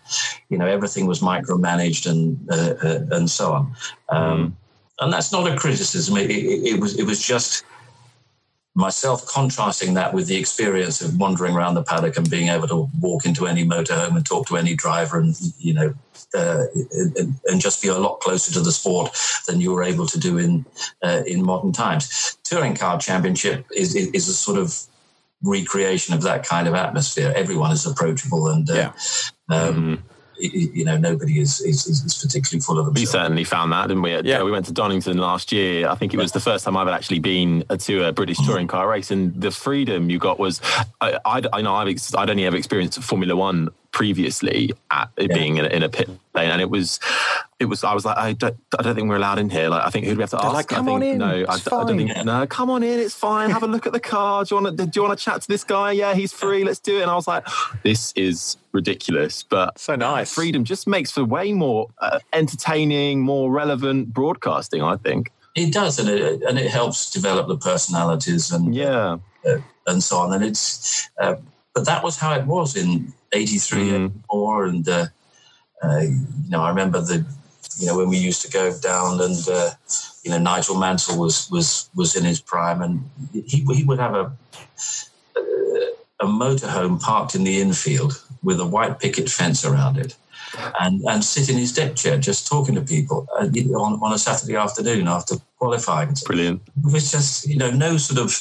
[0.50, 3.76] you know everything was micromanaged and uh, uh, and so on.
[4.10, 4.54] Um, mm.
[5.02, 6.18] And that's not a criticism.
[6.18, 7.64] It, it, it, was it was just
[8.76, 12.90] myself contrasting that with the experience of wandering around the paddock and being able to
[13.00, 15.94] walk into any motorhome and talk to any driver and you know
[16.34, 16.66] uh,
[17.18, 19.10] and, and, just be a lot closer to the sport
[19.48, 20.64] than you were able to do in
[21.02, 22.38] uh, in modern times.
[22.44, 24.80] Touring car championship is, is a sort of
[25.44, 27.34] recreation of that kind of atmosphere.
[27.36, 28.92] Everyone is approachable and uh, yeah.
[29.50, 30.76] um, mm-hmm.
[30.76, 33.14] you know nobody is, is, is particularly full of themselves.
[33.14, 34.20] We certainly found that, didn't we?
[34.22, 35.88] Yeah, we went to Donington last year.
[35.88, 38.90] I think it was the first time I've actually been to a British touring car
[38.90, 40.62] race, and the freedom you got was
[41.02, 45.36] I, I, I know I've I'd only ever experienced Formula One previously at it yeah.
[45.36, 47.00] being in a, in a pit lane, and it was
[47.60, 49.70] it was I was like I don't I don't think we're allowed in here.
[49.70, 50.54] Like I think who do we have to They're ask?
[50.54, 51.18] Like, come I think, on in.
[51.18, 52.48] No, I, I, don't think no.
[52.48, 53.00] Come on in.
[53.00, 53.50] It's fine.
[53.50, 54.44] Have a look at the car.
[54.44, 55.92] Do you want to do you want to chat to this guy?
[55.92, 56.64] Yeah, he's free.
[56.64, 57.02] Let's do it.
[57.02, 57.48] And I was like,
[57.84, 60.34] this is ridiculous, but so nice.
[60.34, 64.82] Freedom just makes for way more uh, entertaining, more relevant broadcasting.
[64.82, 69.58] I think it does, and it and it helps develop the personalities and yeah, uh,
[69.88, 70.34] and so on.
[70.34, 71.36] And it's uh,
[71.74, 74.06] but that was how it was in 83, mm.
[74.06, 74.66] 84.
[74.66, 75.06] and uh,
[75.84, 77.26] uh, you know I remember the
[77.78, 79.72] you know when we used to go down and uh,
[80.24, 84.16] you know Nigel Mansell was was was in his prime, and he he would have
[84.16, 84.32] a
[86.22, 90.16] a motorhome parked in the infield with a white picket fence around it
[90.80, 94.18] and, and sit in his deck chair just talking to people uh, on, on a
[94.18, 96.14] Saturday afternoon after qualifying.
[96.26, 96.62] Brilliant.
[96.86, 98.32] It was just, you know, no sort of,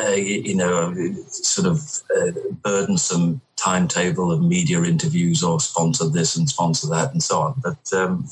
[0.00, 0.94] uh, you know,
[1.28, 2.32] sort of uh,
[2.62, 7.54] burdensome timetable of media interviews or sponsor this and sponsor that and so on.
[7.62, 8.28] But um,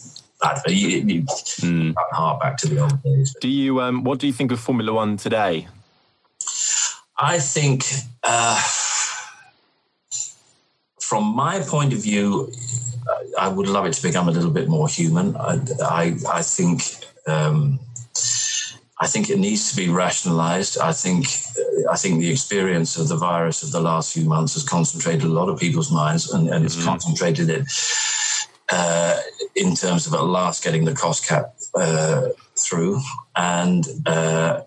[0.67, 1.95] you, you mm.
[2.13, 3.35] heart back to the old days.
[3.41, 3.81] Do you?
[3.81, 5.69] Um, what do you think of Formula One today?
[7.19, 7.85] I think.
[8.23, 8.61] Uh,
[11.01, 12.51] from my point of view,
[13.39, 15.37] I would love it to become a little bit more human.
[15.37, 16.83] I, I, I think
[17.27, 17.79] um,
[19.01, 20.79] I think it needs to be rationalized.
[20.79, 21.27] I think
[21.91, 25.29] I think the experience of the virus of the last few months has concentrated a
[25.29, 26.89] lot of people's minds, and, and it's mm-hmm.
[26.89, 27.67] concentrated it
[28.71, 29.19] uh,
[29.57, 33.01] in terms of at last getting the cost cap uh, through,
[33.35, 34.63] and uh,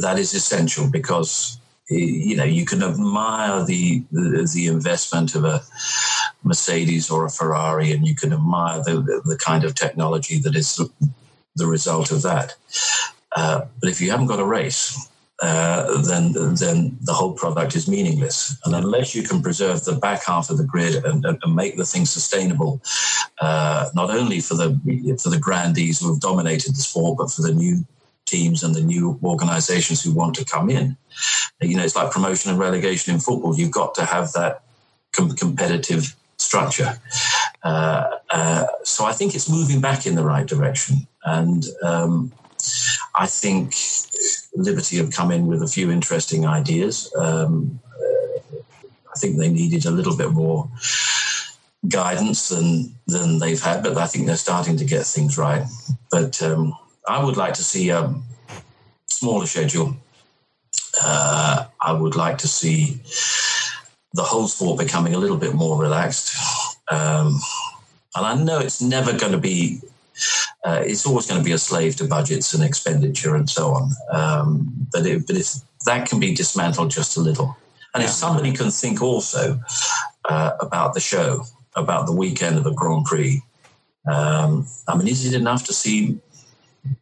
[0.00, 1.58] that is essential because
[1.90, 5.60] you know, you can admire the, the, the investment of a
[6.44, 10.80] Mercedes or a Ferrari, and you can admire the the kind of technology that is
[11.56, 12.54] the result of that.
[13.36, 15.08] Uh, but if you haven't got a race,
[15.42, 18.58] uh, then then the whole product is meaningless.
[18.64, 21.84] And unless you can preserve the back half of the grid and, and make the
[21.84, 22.82] thing sustainable,
[23.40, 24.68] uh, not only for the
[25.22, 27.86] for the grandees who have dominated the sport, but for the new
[28.26, 30.96] teams and the new organisations who want to come in,
[31.62, 33.56] you know, it's like promotion and relegation in football.
[33.56, 34.62] You've got to have that
[35.12, 36.98] com- competitive structure.
[37.62, 41.06] Uh, uh, so I think it's moving back in the right direction.
[41.24, 42.32] And um,
[43.14, 43.74] I think
[44.54, 47.12] Liberty have come in with a few interesting ideas.
[47.16, 47.80] Um,
[49.14, 50.70] I think they needed a little bit more
[51.88, 55.64] guidance than than they've had, but I think they're starting to get things right.
[56.10, 56.76] But um,
[57.08, 58.14] I would like to see a
[59.06, 59.96] smaller schedule
[61.02, 63.00] uh, I would like to see
[64.12, 66.34] the whole sport becoming a little bit more relaxed.
[66.90, 67.38] Um,
[68.14, 69.80] and I know it's never going to be,
[70.64, 73.90] uh, it's always going to be a slave to budgets and expenditure and so on.
[74.10, 75.54] Um, but, it, but if
[75.86, 77.56] that can be dismantled just a little,
[77.94, 79.58] and if somebody can think also
[80.28, 81.44] uh, about the show,
[81.74, 83.42] about the weekend of a Grand Prix,
[84.06, 86.18] um, I mean, is it enough to see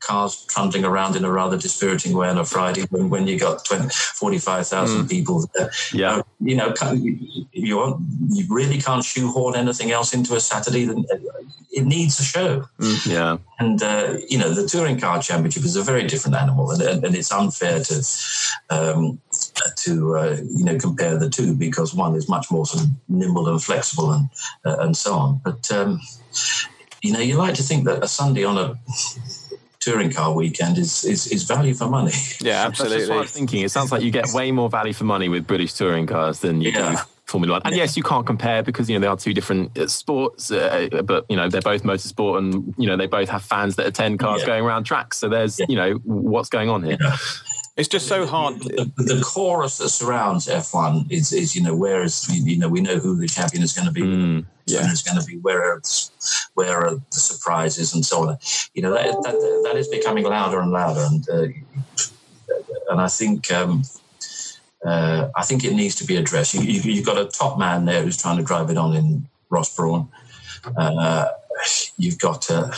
[0.01, 3.65] cars trundling around in a rather dispiriting way on a Friday when, when you got
[3.65, 5.11] 20, 45,000 mm.
[5.11, 5.71] people there.
[5.93, 6.17] Yeah.
[6.17, 7.19] Uh, you know, you,
[7.53, 10.89] you really can't shoehorn anything else into a Saturday.
[11.71, 12.65] It needs a show.
[12.81, 13.37] Mm, yeah.
[13.59, 17.05] And, uh, you know, the Touring Car Championship is a very different animal and, and,
[17.05, 18.05] and it's unfair to,
[18.71, 19.21] um,
[19.77, 23.49] to uh, you know, compare the two because one is much more sort of nimble
[23.49, 24.29] and flexible and,
[24.65, 25.41] uh, and so on.
[25.45, 26.01] But, um,
[27.03, 28.75] you know, you like to think that a Sunday on a
[29.81, 32.13] touring car weekend is is, is value for money.
[32.41, 32.99] Yeah, absolutely.
[32.99, 33.63] That's what I was thinking.
[33.63, 36.61] It sounds like you get way more value for money with British touring cars than
[36.61, 36.93] you yeah.
[36.93, 37.63] do Formula One.
[37.65, 40.89] And yes, you can't compare because you know they are two different uh, sports, uh,
[41.05, 44.19] but you know they're both motorsport, and you know they both have fans that attend
[44.19, 44.47] cars yeah.
[44.47, 45.19] going around tracks.
[45.19, 45.67] So there's yeah.
[45.69, 46.99] you know what's going on here.
[47.79, 48.59] It's just so hard.
[48.59, 52.69] The, the, the, chorus that surrounds F1 is, is you know, where is, you know,
[52.69, 54.03] we know who the champion is going to be.
[54.03, 54.91] Mm, yeah.
[54.91, 55.83] It's going to be where are,
[56.55, 58.39] where are the surprises and so on.
[58.75, 61.07] You know, that, that, that is becoming louder and louder.
[61.09, 62.57] And, uh,
[62.91, 63.85] and I think, um,
[64.85, 66.55] uh, I think it needs to be addressed.
[66.55, 69.29] You, you, you've got a top man there who's trying to drive it on in
[69.51, 70.09] Ross Brawn.
[70.77, 71.29] Uh,
[71.97, 72.73] you've got uh,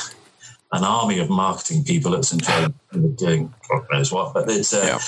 [0.72, 2.74] an army of marketing people at St James
[3.18, 4.98] doing God knows what, but it's uh, yeah.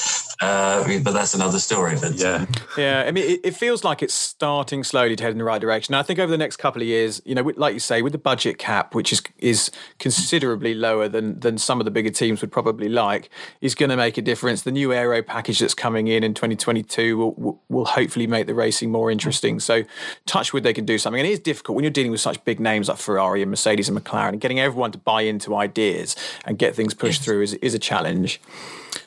[0.42, 1.96] Uh, but that's another story.
[2.00, 3.04] But yeah, yeah.
[3.06, 5.94] I mean, it, it, feels like it's starting slowly to head in the right direction.
[5.94, 8.18] I think over the next couple of years, you know, like you say, with the
[8.18, 12.50] budget cap, which is is considerably lower than than some of the bigger teams would
[12.50, 14.62] probably like, is going to make a difference.
[14.62, 18.90] The new aero package that's coming in in 2022 will will hopefully make the racing
[18.90, 19.60] more interesting.
[19.60, 19.84] So,
[20.26, 21.20] touch wood, they can do something.
[21.20, 23.88] And it is difficult when you're dealing with such big names like Ferrari and Mercedes
[23.88, 27.24] and McLaren, and getting everyone to buy into ideas and get things pushed yes.
[27.24, 28.40] through is, is a challenge.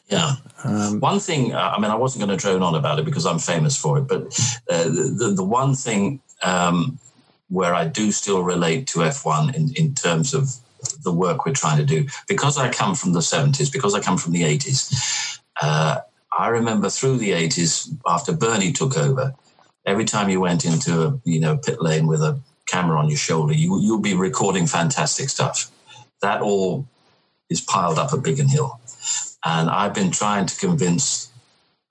[0.08, 0.36] Yeah.
[0.64, 3.26] Um, one thing, uh, I mean, I wasn't going to drone on about it because
[3.26, 4.26] I'm famous for it, but
[4.70, 7.00] uh, the, the one thing um,
[7.50, 10.50] where I do still relate to F1 in, in terms of
[11.04, 14.18] the work we're trying to do, because I come from the 70s, because I come
[14.18, 16.02] from the 80s, uh,
[16.38, 19.34] I remember through the 80s, after Bernie took over,
[19.86, 23.18] every time you went into a you know pit lane with a camera on your
[23.18, 25.72] shoulder, you, you'll be recording fantastic stuff.
[26.22, 26.88] That all
[27.50, 28.80] is piled up at Biggin Hill.
[29.46, 31.32] And I've been trying to convince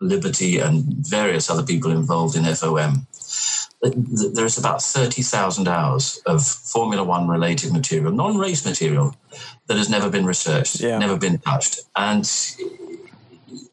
[0.01, 3.07] Liberty and various other people involved in FOM
[3.83, 9.15] that there's about 30,000 hours of Formula One related material, non race material,
[9.67, 10.99] that has never been researched, yeah.
[10.99, 11.81] never been touched.
[11.97, 12.25] And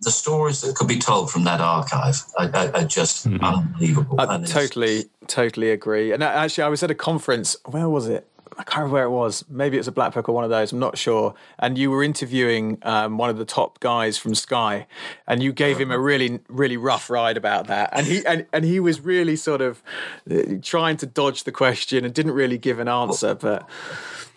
[0.01, 3.43] the stories that could be told from that archive are, are, are just mm-hmm.
[3.43, 4.19] unbelievable.
[4.19, 6.11] I totally, totally agree.
[6.11, 7.55] And actually, I was at a conference.
[7.65, 8.27] Where was it?
[8.58, 9.45] I can't remember where it was.
[9.49, 10.72] Maybe it's a Black Book or one of those.
[10.72, 11.34] I'm not sure.
[11.60, 14.88] And you were interviewing um, one of the top guys from Sky,
[15.28, 17.89] and you gave him a really, really rough ride about that.
[17.93, 19.82] And he and, and he was really sort of
[20.30, 23.36] uh, trying to dodge the question and didn't really give an answer.
[23.36, 23.68] But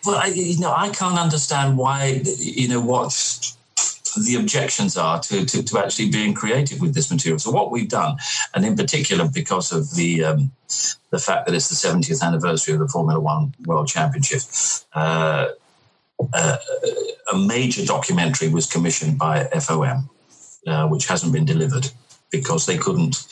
[0.05, 2.21] well, I, you know, I can't understand why.
[2.37, 3.55] You know what
[4.21, 7.39] the objections are to, to, to, actually being creative with this material.
[7.39, 8.17] So what we've done,
[8.53, 10.51] and in particular because of the um,
[11.11, 14.41] the fact that it's the 70th anniversary of the Formula One World Championship,
[14.93, 15.49] uh,
[16.33, 16.57] uh,
[17.33, 20.09] a major documentary was commissioned by FOM,
[20.67, 21.89] uh, which hasn't been delivered
[22.31, 23.27] because they couldn't,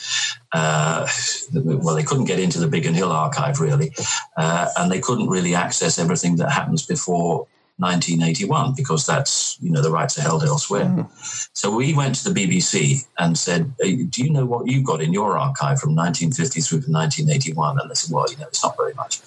[0.54, 1.08] uh,
[1.54, 3.92] well, they couldn't get into the Biggin Hill archive really,
[4.38, 7.48] uh, and they couldn't really access everything that happens before
[7.78, 10.86] 1981 because that's you know the rights are held elsewhere.
[10.86, 11.50] Mm.
[11.54, 15.12] So we went to the BBC and said, "Do you know what you got in
[15.12, 18.78] your archive from 1950 through to 1981?" And they said, "Well, you know, it's not
[18.78, 19.22] very much,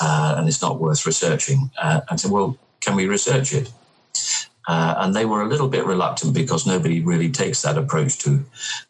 [0.00, 3.72] uh, and it's not worth researching." Uh, and said, "Well, can we research it?"
[4.68, 8.44] Uh, and they were a little bit reluctant because nobody really takes that approach to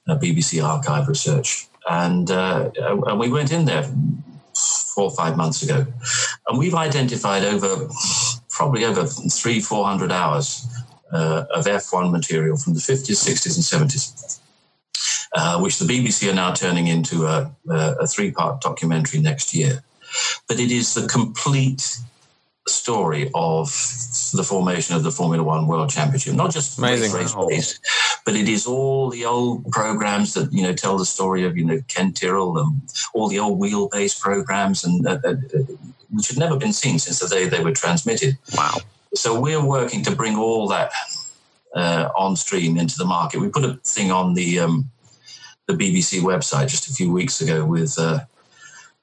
[0.09, 1.69] BBC archive research.
[1.89, 2.71] And, uh,
[3.07, 3.85] and we went in there
[4.97, 5.87] four or five months ago,
[6.49, 7.87] and we've identified over
[8.57, 10.67] probably over three, 400 hours
[11.13, 14.41] uh, of F1 material from the 50s, 60s, and 70s,
[15.35, 19.85] uh, which the BBC are now turning into a, a three part documentary next year.
[20.49, 21.99] But it is the complete
[22.67, 23.69] story of
[24.33, 27.13] the formation of the Formula One World Championship, not just Amazing.
[27.13, 27.79] race race,
[28.27, 31.64] but it is all the old programs that you know tell the story of you
[31.64, 32.83] know Ken Tyrrell and
[33.14, 35.35] all the old wheelbase programs and uh, uh,
[36.11, 38.37] which had never been seen since the day they were transmitted.
[38.55, 38.79] Wow.
[39.14, 40.91] So we're working to bring all that
[41.74, 43.41] uh, on stream into the market.
[43.41, 44.91] We put a thing on the um,
[45.66, 48.20] the BBC website just a few weeks ago with uh,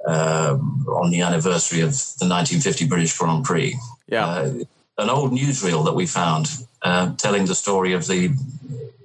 [0.05, 0.57] uh,
[0.88, 3.80] on the anniversary of the 1950 British Grand Prix.
[4.07, 4.28] Yeah.
[4.28, 4.53] Uh,
[4.97, 6.47] an old newsreel that we found
[6.82, 8.30] uh, telling the story of the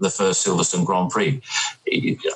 [0.01, 1.41] the first Silverstone Grand Prix.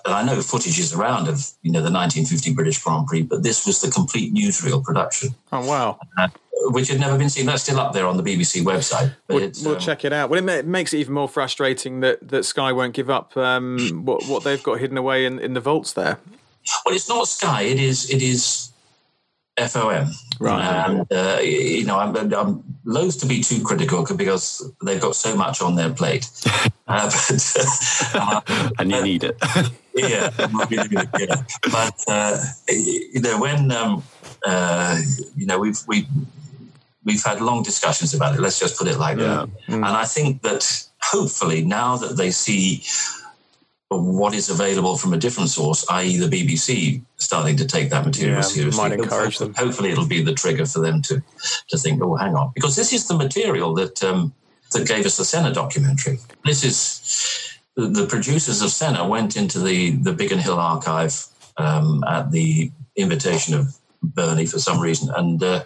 [0.06, 3.66] I know footage is around of you know the 1950 British Grand Prix, but this
[3.66, 5.30] was the complete newsreel production.
[5.52, 5.98] Oh wow!
[6.18, 6.28] Uh,
[6.66, 7.46] which had never been seen.
[7.46, 9.14] That's still up there on the BBC website.
[9.28, 10.30] We'll, we'll um, check it out.
[10.30, 13.36] Well, it, ma- it, makes it even more frustrating that, that Sky won't give up
[13.36, 16.18] um, what what they've got hidden away in, in the vaults there.
[16.84, 17.62] Well, it's not Sky.
[17.62, 18.71] It is it is
[19.58, 20.08] FOM.
[20.40, 20.86] Right.
[20.88, 25.36] And, uh, you know, I'm, I'm loath to be too critical because they've got so
[25.36, 26.28] much on their plate.
[26.88, 29.36] Uh, but, uh, and you need it.
[29.94, 30.30] yeah,
[30.68, 31.42] yeah.
[31.70, 32.38] But, uh,
[32.68, 34.02] you know, when, um,
[34.44, 35.00] uh,
[35.34, 36.06] you know, we've, we,
[37.04, 39.24] we've had long discussions about it, let's just put it like yeah.
[39.24, 39.48] that.
[39.68, 39.74] Mm.
[39.76, 42.82] And I think that hopefully now that they see
[43.98, 48.36] what is available from a different source, i.e., the BBC, starting to take that material
[48.36, 48.82] yeah, seriously.
[48.82, 49.66] Might encourage hopefully, them.
[49.66, 51.22] Hopefully, it'll be the trigger for them to
[51.68, 54.32] to think, oh, hang on, because this is the material that um,
[54.72, 56.18] that gave us the Senna documentary.
[56.44, 61.26] This is the, the producers of Senna went into the the Biggin Hill archive
[61.56, 65.64] um, at the invitation of Bernie for some reason, and uh,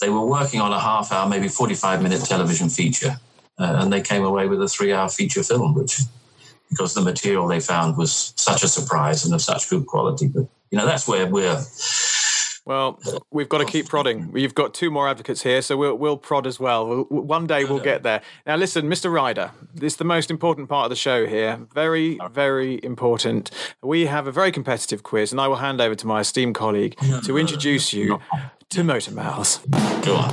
[0.00, 3.16] they were working on a half hour, maybe forty five minute television feature,
[3.58, 6.00] uh, and they came away with a three hour feature film, which
[6.68, 10.28] because the material they found was such a surprise and of such good quality.
[10.28, 11.62] But you know, that's where we're.
[12.64, 13.00] Well,
[13.30, 14.30] we've got to keep prodding.
[14.30, 16.86] We've got two more advocates here, so we'll we'll prod as well.
[16.86, 18.20] We'll, one day we'll get there.
[18.46, 19.10] Now, listen, Mr.
[19.10, 21.60] Rider, this is the most important part of the show here.
[21.72, 23.50] Very, very important.
[23.82, 26.94] We have a very competitive quiz, and I will hand over to my esteemed colleague
[27.24, 28.20] to introduce you
[28.70, 29.60] to Motor Mouths.
[30.02, 30.30] Go on.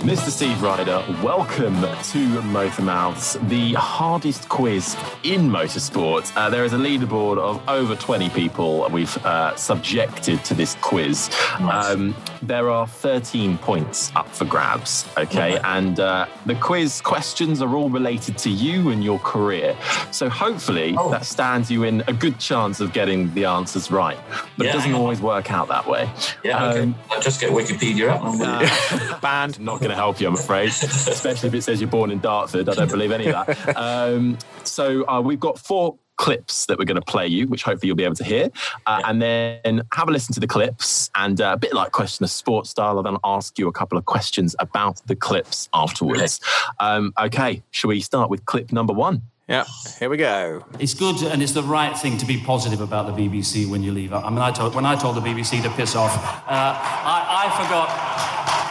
[0.00, 0.30] Mr.
[0.30, 6.34] Steve Rider, welcome to Motor Mouths, the hardest quiz in motorsport.
[6.36, 11.28] Uh, there is a leaderboard of over 20 people we've uh, subjected to this quiz.
[11.60, 11.90] Nice.
[11.94, 15.58] Um, there are 13 points up for grabs, okay?
[15.64, 19.76] And uh, the quiz questions are all related to you and your career.
[20.12, 21.10] So hopefully Oh.
[21.10, 24.18] that stands you in a good chance of getting the answers right.
[24.56, 26.10] But it doesn't always work out that way.
[26.42, 26.89] Yeah, okay.
[26.94, 28.22] Um, I'll just get Wikipedia up.
[28.24, 29.60] and we'll- Banned.
[29.60, 30.68] not going to help you, I'm afraid.
[30.68, 32.68] Especially if it says you're born in Dartford.
[32.68, 33.76] I don't believe any of that.
[33.76, 37.86] Um, so uh, we've got four clips that we're going to play you, which hopefully
[37.88, 38.50] you'll be able to hear,
[38.86, 41.10] uh, and then have a listen to the clips.
[41.14, 43.96] And uh, a bit like question of sports style, I'll then ask you a couple
[43.96, 46.38] of questions about the clips afterwards.
[46.78, 49.22] Um, okay, shall we start with clip number one?
[49.50, 49.64] Yeah,
[49.98, 50.64] here we go.
[50.78, 53.90] It's good and it's the right thing to be positive about the BBC when you
[53.90, 54.12] leave.
[54.12, 57.64] I mean, I told, when I told the BBC to piss off, uh, I, I
[57.64, 57.88] forgot.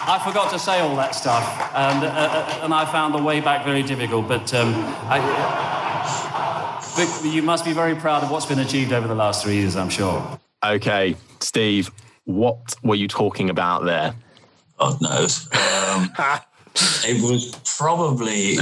[0.10, 1.44] I forgot to say all that stuff,
[1.76, 4.28] and, uh, uh, and I found the way back very difficult.
[4.28, 4.74] But, um,
[5.08, 5.20] I,
[6.96, 9.76] but you must be very proud of what's been achieved over the last three years,
[9.76, 10.40] I'm sure.
[10.64, 11.92] Okay, Steve,
[12.24, 14.16] what were you talking about there?
[14.80, 15.46] God knows.
[15.54, 16.10] Um,
[17.06, 18.58] it was probably,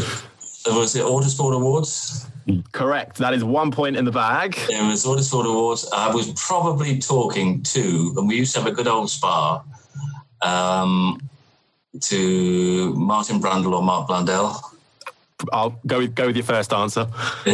[0.76, 2.26] was it Autosport Awards?
[2.72, 3.18] Correct.
[3.18, 4.58] That is one point in the bag.
[4.70, 5.88] It was Autosport Awards.
[5.94, 9.64] I was probably talking to, and we used to have a good old spar,
[10.42, 11.20] um,
[12.02, 14.62] to Martin Brundle or Mark Blundell.
[15.52, 17.02] I'll go with, go with your first answer.
[17.46, 17.54] All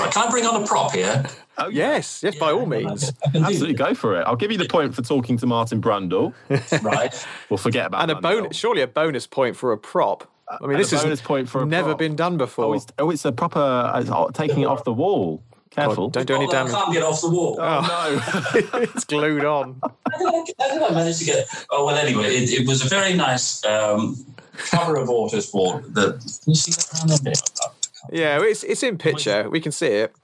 [0.00, 1.24] right, can I bring on a prop here?
[1.58, 3.12] Oh, Yes, yes, by all means.
[3.24, 4.24] I can do Absolutely, go for it.
[4.26, 6.32] I'll give you the point for talking to Martin Brundle.
[6.48, 6.82] that.
[6.82, 7.26] Right.
[7.48, 8.42] We'll forget about And a Blundell.
[8.42, 10.28] bonus, surely a bonus point for a prop.
[10.48, 11.98] I mean, this is bonus point for a never prop.
[11.98, 12.66] been done before.
[12.66, 15.42] Oh, it's, oh, it's a proper uh, taking it off the wall.
[15.70, 16.08] Careful.
[16.08, 16.72] God, don't do any Oh, I damage.
[16.72, 17.58] can't get off the wall.
[17.60, 18.78] Oh, no.
[18.82, 19.80] it's glued on.
[19.82, 20.30] How did I,
[20.60, 21.48] how did I manage to get?
[21.70, 24.16] Oh well, anyway, it, it was a very nice um,
[24.56, 25.92] cover of Autosport.
[25.94, 27.32] That can you see that around there?
[28.12, 29.48] Yeah, it's it's in picture.
[29.50, 30.14] We can see it.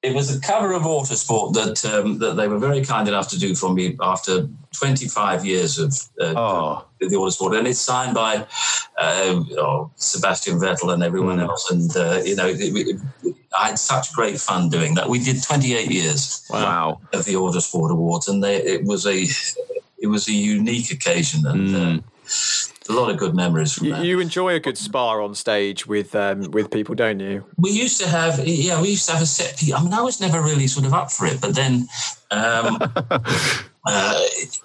[0.00, 3.38] It was a cover of Autosport that um, that they were very kind enough to
[3.38, 6.84] do for me after 25 years of uh, Oh.
[7.00, 8.46] the Autosport, and it's signed by
[8.96, 11.48] uh, oh, Sebastian Vettel and everyone Mm.
[11.48, 11.68] else.
[11.72, 13.00] And uh, you know, it, it,
[13.58, 15.08] I had such great fun doing that.
[15.08, 17.00] We did 28 years Wow.
[17.12, 19.26] of the Autosport Awards, and they, it was a
[20.00, 22.02] it was a unique occasion and uh,
[22.88, 24.04] a lot of good memories from You, that.
[24.04, 27.44] you enjoy a good spar on stage with um, with people, don't you?
[27.56, 29.72] we used to have yeah we used to have a set piece.
[29.72, 31.88] I mean I was never really sort of up for it, but then.
[32.30, 32.78] Um,
[33.90, 34.20] Uh,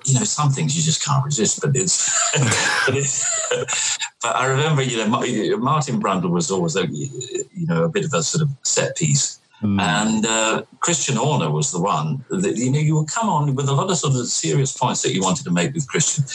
[0.05, 2.11] you know, some things you just can't resist, but it's.
[2.86, 7.89] but, it's but I remember, you know, Martin Brundle was always, a, you know, a
[7.89, 12.57] bit of a sort of set piece, and uh, Christian Horner was the one that
[12.57, 15.14] you know you would come on with a lot of sort of serious points that
[15.14, 16.26] you wanted to make with Christian,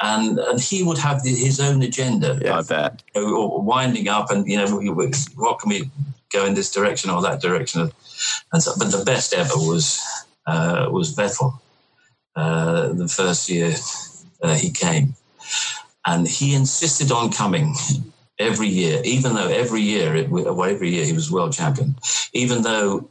[0.00, 3.02] and and he would have the, his own agenda, Yeah, I bet.
[3.14, 4.66] you know, winding up, and you know,
[5.36, 5.90] what can we
[6.32, 7.90] go in this direction or that direction,
[8.52, 10.00] and so, but the best ever was
[10.46, 11.58] uh, was Vettel,
[12.36, 13.74] uh, the first year
[14.42, 15.14] uh, he came,
[16.06, 17.74] and he insisted on coming
[18.40, 21.94] every year, even though every year, it, well, every year he was world champion,
[22.32, 23.08] even though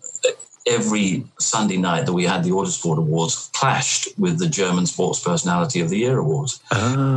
[0.67, 5.79] every Sunday night that we had the Autosport Awards clashed with the German Sports Personality
[5.79, 6.59] of the Year Awards.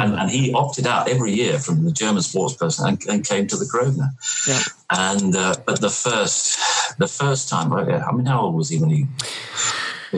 [0.03, 3.47] And, and he opted out every year from the German Sports Person and, and came
[3.49, 4.11] to the Grosvenor.
[4.47, 4.61] Yeah.
[4.91, 6.59] And uh, but the first
[6.99, 9.07] the first time, I mean, how old was he when he,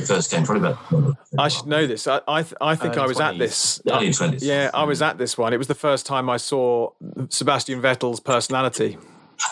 [0.00, 0.44] first came?
[0.44, 2.06] Probably about I should know this.
[2.06, 3.80] I I, th- I think Uh, I was at this.
[3.90, 4.42] early twenties.
[4.44, 5.52] Yeah, I was at this one.
[5.52, 6.90] It was the first time I saw
[7.28, 8.96] Sebastian Vettel's personality.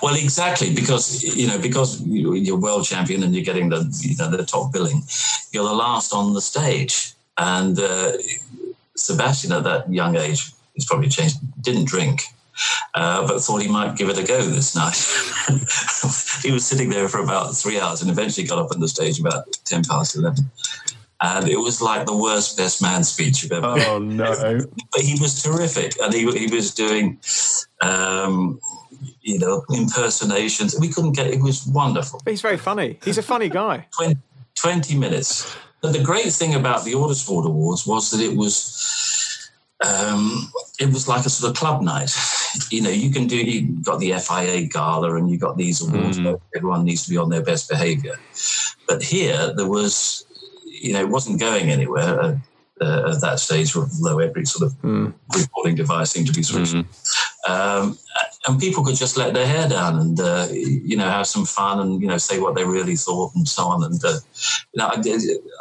[0.03, 4.17] Well, exactly because you know because you- you're world champion and you're getting the you
[4.17, 5.03] know the top billing,
[5.53, 7.15] you're the last on the stage.
[7.39, 8.13] And uh,
[8.97, 12.23] Sebastian at that young age, he's probably changed, didn't drink.
[12.95, 14.97] Uh, but thought he might give it a go this night.
[16.43, 19.19] he was sitting there for about three hours and eventually got up on the stage
[19.19, 20.45] about 10 past 11.
[21.23, 24.35] And it was like the worst best man speech you've ever Oh, no.
[24.93, 27.21] but he was terrific, and he he was doing,
[27.81, 28.61] um,
[29.21, 30.75] you know, impersonations.
[30.81, 31.29] We couldn't get.
[31.29, 32.21] It was wonderful.
[32.25, 32.99] But he's very funny.
[33.05, 33.87] He's a funny guy.
[33.97, 34.17] 20,
[34.57, 35.57] 20 minutes.
[35.81, 38.55] But the great thing about the Autosport Awards was that it was.
[39.85, 42.11] Um, it was like a sort of club night.
[42.71, 46.19] You know, you can do, you got the FIA gala and you got these awards
[46.21, 48.19] where everyone needs to be on their best behavior.
[48.87, 50.25] But here, there was,
[50.67, 52.37] you know, it wasn't going anywhere uh,
[52.81, 54.77] uh, at that stage, although every sort of
[55.37, 56.75] recording device seemed to be switched.
[57.49, 57.99] Um,
[58.47, 61.81] and people could just let their hair down and, uh, you know, have some fun
[61.81, 63.85] and, you know, say what they really thought and so on.
[63.85, 64.19] And, uh,
[64.73, 65.01] you know, I,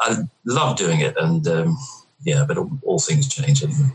[0.01, 0.15] I
[0.45, 1.15] love doing it.
[1.17, 1.77] And, um,
[2.23, 3.63] yeah, but all, all things change.
[3.63, 3.91] Anyway.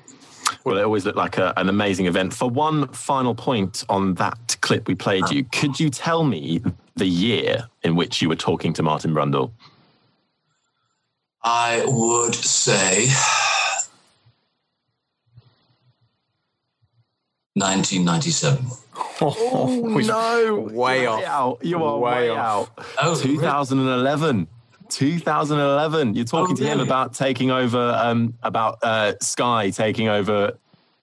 [0.66, 2.34] Well, it always looked like a, an amazing event.
[2.34, 6.60] For one final point on that clip we played you, could you tell me
[6.96, 9.52] the year in which you were talking to Martin Brundle?
[11.44, 13.06] I would say
[17.54, 18.66] 1997.
[19.18, 20.54] Oh, no.
[20.72, 21.22] way off.
[21.24, 21.58] out.
[21.64, 22.70] You are Way way, off.
[22.78, 22.86] out.
[23.00, 24.46] Oh, 2011.
[24.90, 26.14] 2011.
[26.14, 26.88] You're talking Oh, to him really?
[26.88, 30.52] about taking over, um, about uh, Sky taking over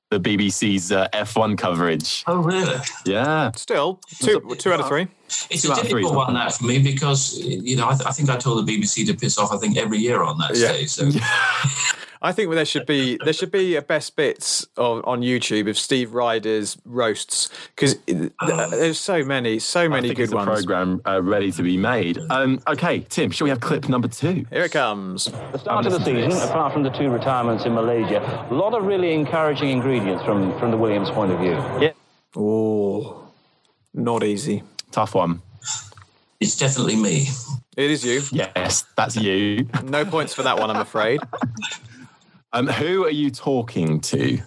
[0.10, 2.24] the BBC's uh, F1 coverage.
[2.28, 2.78] Oh, really?
[3.06, 3.52] Yeah.
[3.56, 5.08] Still, two, two out of three.
[5.50, 7.94] It's Two a out of three, difficult one that for me because you know I,
[7.96, 9.52] th- I think I told the BBC to piss off.
[9.52, 10.68] I think every year on that Yeah.
[10.86, 10.90] stage.
[10.90, 11.06] So
[12.26, 15.78] I think there should be there should be a best bits of, on YouTube of
[15.78, 20.48] Steve Rider's roasts because there's so many, so I many think good it's a ones.
[20.48, 22.18] program uh, ready to be made.
[22.30, 24.46] Um, okay, Tim, shall we have clip number two?
[24.50, 25.26] Here it comes.
[25.26, 28.86] The start of the season, apart from the two retirements in Malaysia, a lot of
[28.86, 31.56] really encouraging ingredients from, from the Williams point of view.
[31.82, 31.92] Yeah.
[32.38, 33.28] Oh,
[33.94, 34.64] not easy.
[34.92, 35.42] Tough one.
[36.40, 37.28] it's definitely me.
[37.76, 38.22] It is you.
[38.32, 39.68] Yes, that's you.
[39.84, 41.20] No points for that one, I'm afraid.
[42.54, 44.40] Um, who are you talking to?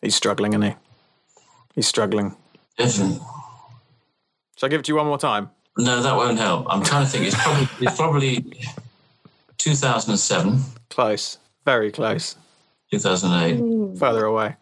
[0.00, 0.74] He's struggling, isn't he?
[1.76, 2.34] He's struggling.
[2.76, 3.18] Definitely.
[4.56, 5.50] Shall I give it to you one more time?
[5.78, 6.66] No, that won't help.
[6.68, 7.26] I'm trying to think.
[7.26, 8.44] It's probably it's probably
[9.58, 10.60] 2007,
[10.90, 11.38] Close.
[11.64, 12.36] Very close.
[12.90, 13.98] 2008.
[13.98, 14.56] Further away.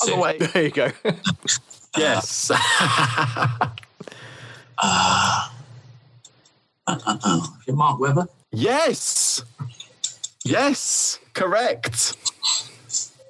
[0.00, 0.12] six.
[0.12, 0.38] Other way.
[0.38, 0.90] There you go.
[1.96, 2.50] Yes.
[4.80, 5.48] Uh,
[6.86, 8.28] is it Mark Webber?
[8.52, 9.42] yes.
[10.50, 11.18] Yes.
[11.34, 12.16] Correct.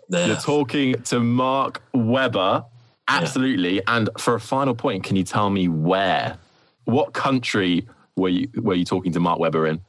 [0.09, 2.65] You're talking to Mark Webber.
[3.09, 3.83] Absolutely.
[3.87, 6.37] And for a final point, can you tell me where?
[6.85, 9.81] What country were you were you talking to Mark Webber in?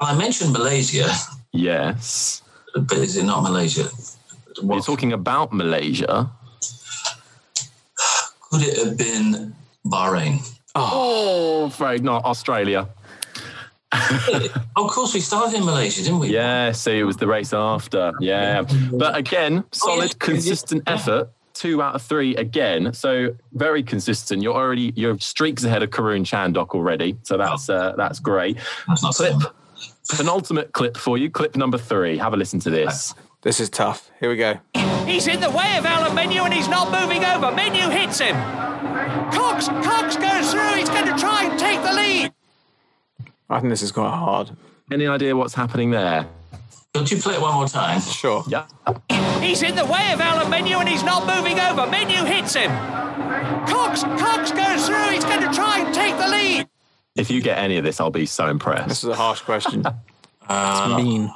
[0.00, 1.08] Well, I mentioned Malaysia,
[1.52, 2.42] Yes.
[2.74, 3.88] but is it not Malaysia?
[4.62, 6.30] You're talking about Malaysia.
[8.50, 9.54] could it have been
[9.86, 10.40] Bahrain?
[10.74, 12.24] Oh, afraid not.
[12.24, 12.88] Australia.
[14.76, 16.28] Oh, of course, we started in Malaysia, didn't we?
[16.28, 18.12] Yeah, so it was the race after.
[18.20, 18.62] Yeah.
[18.92, 20.16] But again, solid, yeah.
[20.18, 20.94] consistent Yeah.
[20.94, 21.30] effort.
[21.54, 22.92] Two out of three again.
[22.94, 24.42] So very consistent.
[24.42, 27.18] You're already you're streaks ahead of Karun Chandok already.
[27.24, 28.56] So that's uh, that's great.
[28.88, 29.34] That's not Clip.
[29.42, 30.16] so.
[30.16, 31.28] Penultimate clip for you.
[31.30, 32.16] Clip number three.
[32.18, 33.14] Have a listen to this.
[33.42, 34.10] this is tough.
[34.20, 34.54] Here we go.
[35.04, 37.50] He's in the way of Alain Menu and he's not moving over.
[37.50, 38.36] Menu hits him.
[39.32, 40.74] Cox, Cox goes through.
[40.78, 42.32] He's going to try and take the lead.
[43.50, 44.50] I think this is quite hard.
[44.92, 46.26] Any idea what's happening there?
[46.94, 48.00] Could you play it one more time?
[48.00, 48.42] Sure.
[48.48, 48.66] Yeah.
[49.40, 51.86] He's in the way of Alain Menu and he's not moving over.
[51.86, 52.70] Menu hits him.
[53.66, 55.10] Cox, Cox goes through.
[55.12, 56.68] He's going to try and take the lead.
[57.16, 58.88] If you get any of this, I'll be so impressed.
[58.88, 59.84] This is a harsh question.
[60.52, 61.30] Uh, mean.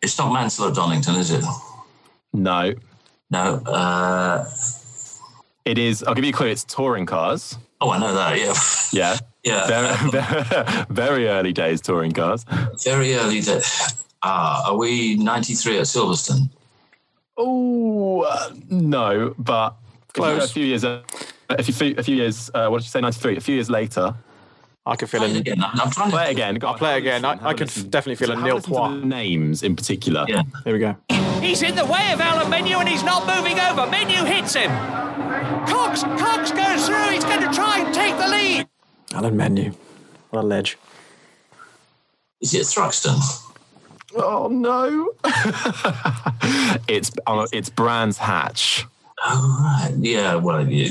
[0.00, 1.44] it's not Mansell or Donington, is it?
[2.32, 2.72] No.
[3.30, 3.56] No.
[3.66, 4.48] Uh,
[5.66, 7.58] It is I'll give you a clue, it's touring cars.
[7.82, 8.38] oh, I know that.
[8.38, 8.54] Yeah.
[8.90, 9.18] Yeah.
[9.46, 9.66] Yeah.
[9.66, 12.44] Very, very, very early days touring cars.
[12.84, 13.40] Very early.
[13.40, 13.94] days.
[14.22, 16.50] Ah, are we 93 at Silverstone?
[17.38, 19.76] Oh uh, no, but
[20.14, 20.50] Close.
[20.50, 21.02] A few years, uh,
[21.50, 22.50] a few, a few years.
[22.54, 23.00] Uh, what did you say?
[23.02, 23.36] Ninety three.
[23.36, 24.14] A few years later.
[24.86, 25.40] I can feel Play it it.
[25.40, 25.62] again.
[25.62, 26.54] I'm, I'm trying to Play it again.
[26.54, 27.22] Go on, play have it again.
[27.22, 27.90] listen, I- have can listen.
[27.90, 29.04] definitely feel a have nil listen point.
[29.04, 30.24] Names in particular.
[30.28, 30.42] Yeah.
[30.64, 30.96] Here we go.
[31.42, 33.84] He's in the way of Alain Menu and he's not moving over.
[33.90, 34.70] Menu hits him.
[35.66, 37.10] Cox, Cox goes through.
[37.10, 38.68] He's going to try and take the lead.
[39.14, 39.72] Alain Menu.
[40.30, 40.76] What a ledge.
[42.40, 43.18] Is it Thruxton?
[44.14, 45.12] Oh no.
[46.88, 48.86] it's uh, it's Brands Hatch.
[49.24, 49.94] Oh, right.
[49.98, 50.34] Yeah.
[50.36, 50.88] Well, yeah.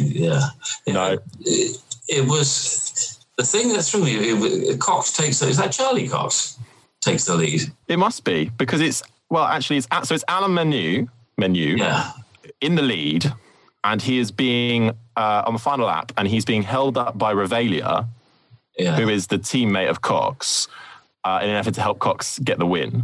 [0.86, 0.94] yeah.
[0.94, 1.18] No.
[1.42, 4.30] It, it was the thing that threw me.
[4.30, 5.42] It, was- Cox takes.
[5.42, 6.58] Is that Charlie Cox
[7.02, 7.62] takes the lead?
[7.88, 11.08] It must be because it's well, actually, it's so it's Alain Menu
[11.38, 12.12] Menu Yeah.
[12.62, 13.32] in the lead,
[13.84, 17.34] and he is being uh, on the final lap, and he's being held up by
[17.34, 18.08] Revelia,
[18.78, 18.96] Yeah.
[18.98, 20.68] who is the teammate of Cox,
[21.24, 23.04] uh, in an effort to help Cox get the win.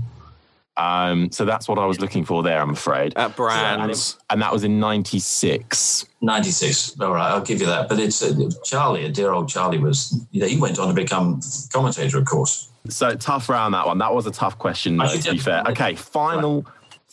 [0.78, 3.14] Um, so that's what I was looking for there, I'm afraid.
[3.18, 4.18] At Brands.
[4.30, 6.05] And that was in '96.
[6.22, 6.99] 96.
[6.99, 7.89] All right, I'll give you that.
[7.89, 10.93] But it's uh, Charlie, a dear old Charlie, was, you know, he went on to
[10.93, 11.41] become
[11.74, 12.70] commentator, of course.
[12.88, 13.97] So tough round that one.
[13.99, 15.64] That was a tough question, though, to be fair.
[15.68, 16.66] Okay, final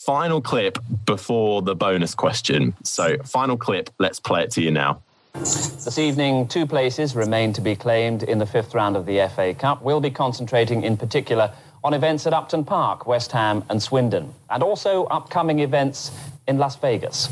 [0.09, 2.73] final clip before the bonus question.
[2.83, 3.91] So final clip.
[3.99, 5.03] Let's play it to you now.
[5.35, 9.53] This evening, two places remain to be claimed in the fifth round of the FA
[9.53, 9.83] Cup.
[9.83, 11.53] We'll be concentrating in particular
[11.83, 16.09] on events at Upton Park, West Ham, and Swindon, and also upcoming events
[16.47, 17.29] in Las Vegas.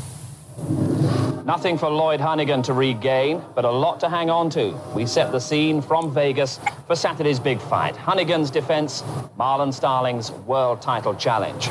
[1.44, 4.78] Nothing for Lloyd Honeyghan to regain, but a lot to hang on to.
[4.94, 7.96] We set the scene from Vegas for Saturday's big fight.
[7.96, 9.02] Honeyghan's defense,
[9.36, 11.70] Marlon Starling's world title challenge.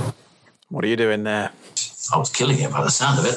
[0.70, 1.52] What are you doing there?
[2.14, 3.36] I was killing it by the sound of it.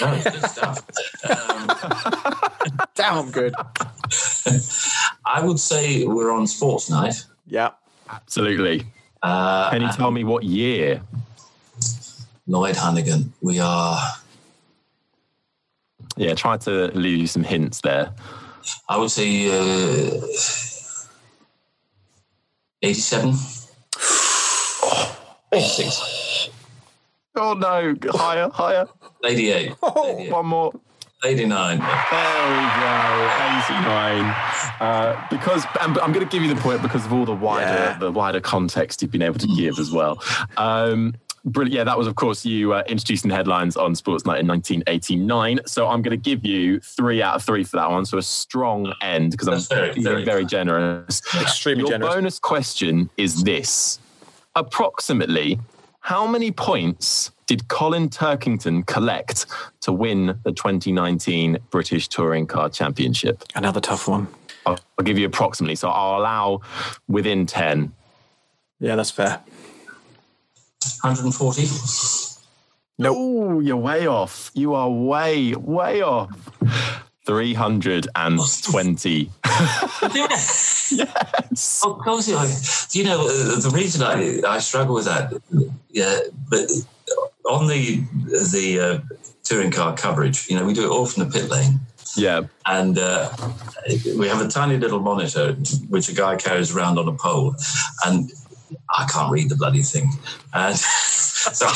[0.00, 0.82] No, it's good stuff.
[1.28, 3.54] Um, Damn good.
[5.24, 7.24] I would say we're on sports night.
[7.46, 7.70] Yeah.
[8.08, 8.86] Absolutely.
[9.22, 11.02] Uh, Can you tell me what year?
[12.46, 13.30] Lloyd Honeyghan.
[13.40, 13.98] We are.
[16.16, 18.12] Yeah, try to leave you some hints there.
[18.88, 20.22] I would say uh,
[22.82, 23.34] 87.
[25.52, 26.15] 86.
[27.36, 28.88] Oh no, higher, higher.
[29.24, 29.70] 88.
[30.30, 30.72] One more.
[31.24, 31.78] 89.
[31.78, 33.30] There we go,
[33.74, 34.34] 89.
[34.80, 37.66] Uh, because and I'm going to give you the point because of all the wider
[37.66, 37.98] Yeah.
[37.98, 40.22] the wider context you've been able to give as well.
[40.58, 41.14] Um,
[41.44, 41.74] brilliant.
[41.74, 45.60] Yeah, that was of course you uh, introducing the headlines on Sports Night in 1989.
[45.66, 48.04] So I'm going to give you three out of three for that one.
[48.04, 51.22] So a strong end because I'm very, being very very generous.
[51.40, 52.14] Extremely Your generous.
[52.14, 53.98] bonus question is this:
[54.54, 55.58] approximately
[56.06, 59.46] how many points did Colin Turkington collect
[59.80, 63.42] to win the 2019 British Touring Car Championship?
[63.56, 64.28] Another tough one.
[64.64, 65.74] I'll, I'll give you approximately.
[65.74, 66.60] So I'll allow
[67.08, 67.92] within 10.
[68.78, 69.40] Yeah, that's fair.
[71.02, 71.66] 140.
[72.98, 73.16] Nope.
[73.18, 74.52] Oh, you're way off.
[74.54, 76.30] You are way, way off.
[77.26, 79.30] 320.
[80.14, 81.82] yes.
[81.84, 82.38] Of course, you.
[82.90, 85.32] Do you know uh, the reason I, I struggle with that?
[85.90, 86.70] Yeah, but
[87.44, 88.02] on the
[88.52, 89.00] the uh,
[89.42, 91.80] touring car coverage, you know, we do it all from the pit lane,
[92.16, 92.42] Yeah.
[92.66, 93.30] and uh,
[94.16, 95.54] we have a tiny little monitor
[95.88, 97.54] which a guy carries around on a pole,
[98.04, 98.30] and
[98.96, 100.10] I can't read the bloody thing,
[100.52, 100.76] and
[101.52, 101.66] so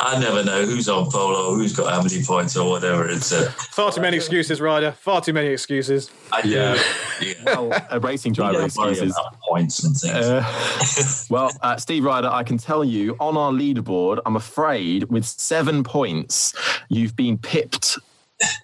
[0.00, 3.08] I never know who's on pole or who's got how many points or whatever.
[3.08, 4.92] It's uh, Far too many excuses, Rider.
[4.92, 6.10] Far too many excuses.
[6.32, 6.48] I do.
[6.48, 6.82] Yeah.
[7.20, 7.34] yeah.
[7.44, 9.18] Well, a racing driver don't excuses.
[9.48, 10.14] points and things.
[10.14, 15.24] Uh, well, uh, Steve Rider, I can tell you on our leaderboard, I'm afraid with
[15.24, 16.54] seven points,
[16.88, 17.98] you've been pipped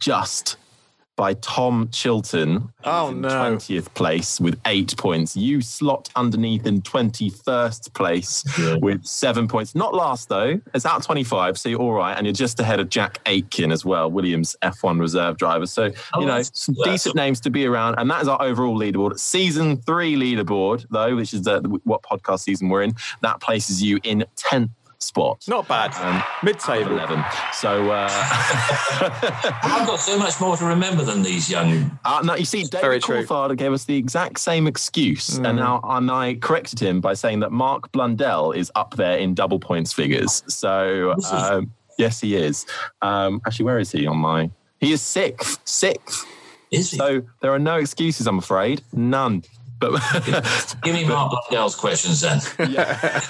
[0.00, 0.56] just
[1.20, 2.72] by Tom Chilton.
[2.82, 3.28] Oh, no.
[3.28, 5.36] 20th place with eight points.
[5.36, 8.76] You slot underneath in 21st place Yeah.
[8.80, 9.74] with seven points.
[9.74, 10.58] Not last, though.
[10.72, 12.16] It's out 25, so you're all right.
[12.16, 15.66] And you're just ahead of Jack Aitken as well, Williams F1 reserve driver.
[15.66, 17.96] So, Oh, you know, some decent names to be around.
[17.98, 19.18] And that is our overall leaderboard.
[19.18, 24.00] Season three leaderboard, though, which is uh, what podcast season we're in, that places you
[24.04, 25.44] in 10th spot.
[25.48, 25.94] Not bad.
[25.94, 26.92] Um, Mid-table.
[26.92, 27.24] 11.
[27.52, 28.08] So, uh,
[29.62, 31.98] I've got so much more to remember than these young.
[32.04, 33.24] uh, no, you see, David true.
[33.24, 35.38] Coulthard gave us the exact same excuse.
[35.38, 39.34] And now and I corrected him by saying that Mark Blundell is up there in
[39.34, 40.42] double points figures.
[40.48, 42.66] So, Is um, yes, he is.
[43.02, 44.50] Um, actually, where is he on my?
[44.80, 45.60] He is sixth.
[45.64, 46.26] Sixth.
[46.70, 46.96] Is he?
[46.98, 48.82] So there are no excuses, I'm afraid.
[48.92, 49.42] None.
[49.80, 50.00] But
[50.82, 52.40] Give me Mark Blundell's questions then.
[52.70, 53.20] Yeah.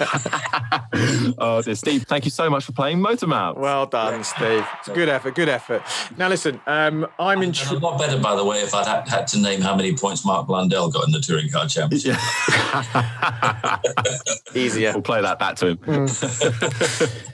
[1.38, 1.76] oh, dear.
[1.76, 3.56] Steve, thank you so much for playing Motormouth.
[3.56, 4.66] Well done, Steve.
[4.80, 5.36] It's a good effort.
[5.36, 5.82] Good effort.
[6.16, 9.26] Now listen, um, I'm And a lot better, by the way, if I'd had, had
[9.28, 12.16] to name how many points Mark Blundell got in the Touring Car Championship.
[14.54, 14.92] Easier.
[14.92, 16.08] We'll play that back to him.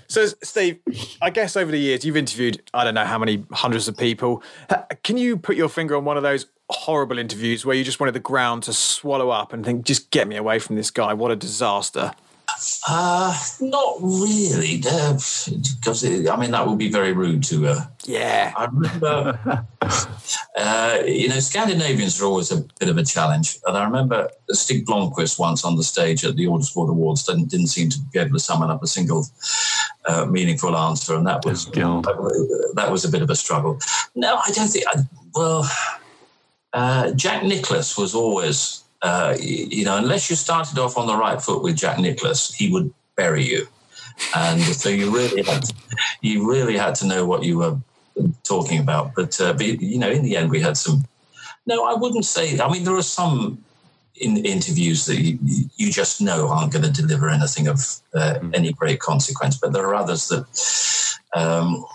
[0.09, 0.79] So, Steve,
[1.21, 4.43] I guess over the years you've interviewed I don't know how many hundreds of people.
[5.03, 8.13] Can you put your finger on one of those horrible interviews where you just wanted
[8.15, 11.13] the ground to swallow up and think, "Just get me away from this guy"?
[11.15, 12.13] What a disaster!
[12.89, 17.69] Uh, not really, because I mean that would be very rude to.
[17.69, 18.53] Uh, Yeah.
[18.57, 19.67] I remember,
[20.57, 24.87] uh, you know, Scandinavians are always a bit of a challenge, and I remember Stig
[24.87, 28.33] Blomqvist once on the stage at the Autosport Awards didn't, didn't seem to be able
[28.33, 29.27] to summon up a single
[30.07, 32.05] uh, meaningful answer, and that was God.
[32.75, 33.79] that was a bit of a struggle.
[34.15, 34.85] No, I don't think.
[34.95, 35.01] I,
[35.35, 35.69] well,
[36.77, 41.41] uh, Jack Nicklaus was always, uh, you know, unless you started off on the right
[41.41, 43.67] foot with Jack Nicklaus, he would bury you,
[44.37, 45.75] and so you really had to,
[46.21, 47.79] you really had to know what you were
[48.45, 49.15] talking about.
[49.15, 51.05] But, uh, but you know, in the end, we had some.
[51.65, 52.61] No, I wouldn't say.
[52.61, 53.65] I mean, there are some
[54.17, 55.39] in interviews that you,
[55.77, 57.81] you just know aren't going to deliver anything of
[58.15, 60.45] uh, any great consequence, but there are others that
[61.35, 61.87] um,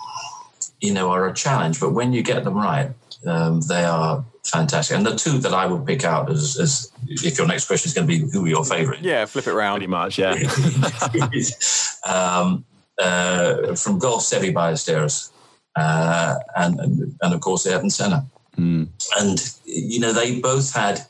[0.80, 1.78] you know are a challenge.
[1.78, 2.90] But when you get them right,
[3.24, 4.96] um, they are fantastic.
[4.96, 7.94] And the two that I would pick out as, as if your next question is
[7.94, 10.34] going to be who are your favourite, Yeah, flip it Pretty much, yeah.
[12.06, 12.64] um,
[13.00, 15.30] uh, from Golf Seve Ballesteros,
[15.76, 18.26] uh, and, and and of course Ayrton Senna.
[18.56, 18.88] Mm.
[19.18, 21.00] And you know they both had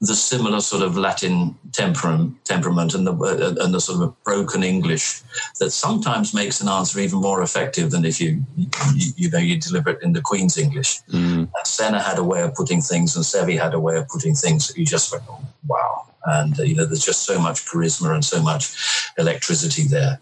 [0.00, 4.62] the similar sort of Latin temperament, temperament and the uh, and the sort of broken
[4.62, 5.20] English
[5.58, 8.42] that sometimes makes an answer even more effective than if you
[8.94, 11.00] you, you know you deliver it in the Queen's English.
[11.54, 14.34] And Senna had a way of putting things, and Seve had a way of putting
[14.34, 16.06] things that you just went, oh, wow.
[16.24, 18.74] And uh, you know, there's just so much charisma and so much
[19.18, 20.18] electricity there.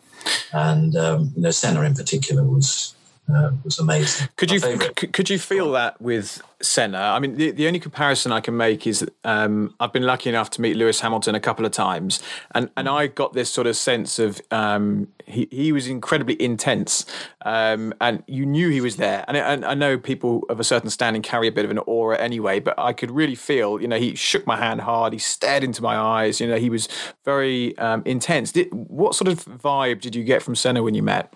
[0.53, 2.97] And um, you know, Senna in particular was
[3.35, 4.29] uh, was amazing.
[4.37, 4.79] Could My you
[5.13, 6.99] could you feel that with Senna?
[6.99, 10.51] I mean, the, the only comparison I can make is um, I've been lucky enough
[10.51, 12.23] to meet Lewis Hamilton a couple of times,
[12.55, 17.05] and, and I got this sort of sense of um, he he was incredibly intense,
[17.45, 19.25] um, and you knew he was there.
[19.29, 21.79] And, I- and I know people of a certain standing carry a bit of an
[21.79, 25.19] aura anyway, but I could really feel, you know, he shook my hand hard, he
[25.19, 26.89] stared into my eyes, you know, he was
[27.25, 28.53] very um, intense.
[28.53, 31.33] Did, what sort of vibe did you get from Senna when you met?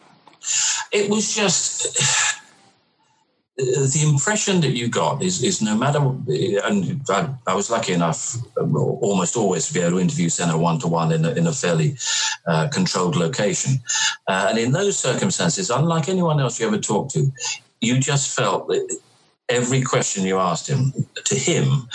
[0.92, 2.40] It was just
[3.56, 8.36] the impression that you got is, is no matter and I, I was lucky enough
[8.56, 11.46] um, almost always to be able to interview Senna one to one in a, in
[11.46, 11.96] a fairly
[12.46, 13.74] uh, controlled location.
[14.26, 17.30] Uh, and in those circumstances unlike anyone else you ever talked to
[17.80, 18.98] you just felt that
[19.52, 20.92] every question you asked him
[21.24, 21.88] to him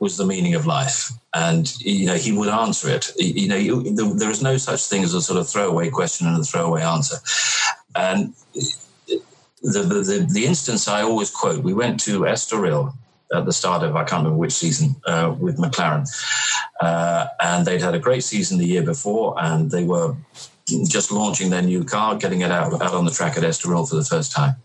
[0.00, 3.82] was the meaning of life and you know he would answer it you know you,
[3.94, 7.16] there, is no such thing as a sort of throwaway question and a throwaway answer
[7.96, 8.34] and
[9.64, 12.92] the, the, the, the instance I always quote, we went to Estoril
[13.34, 16.06] at the start of, I can't remember which season, uh, with McLaren.
[16.80, 20.14] Uh, and they'd had a great season the year before, and they were
[20.86, 23.96] just launching their new car, getting it out, out on the track at Estoril for
[23.96, 24.56] the first time.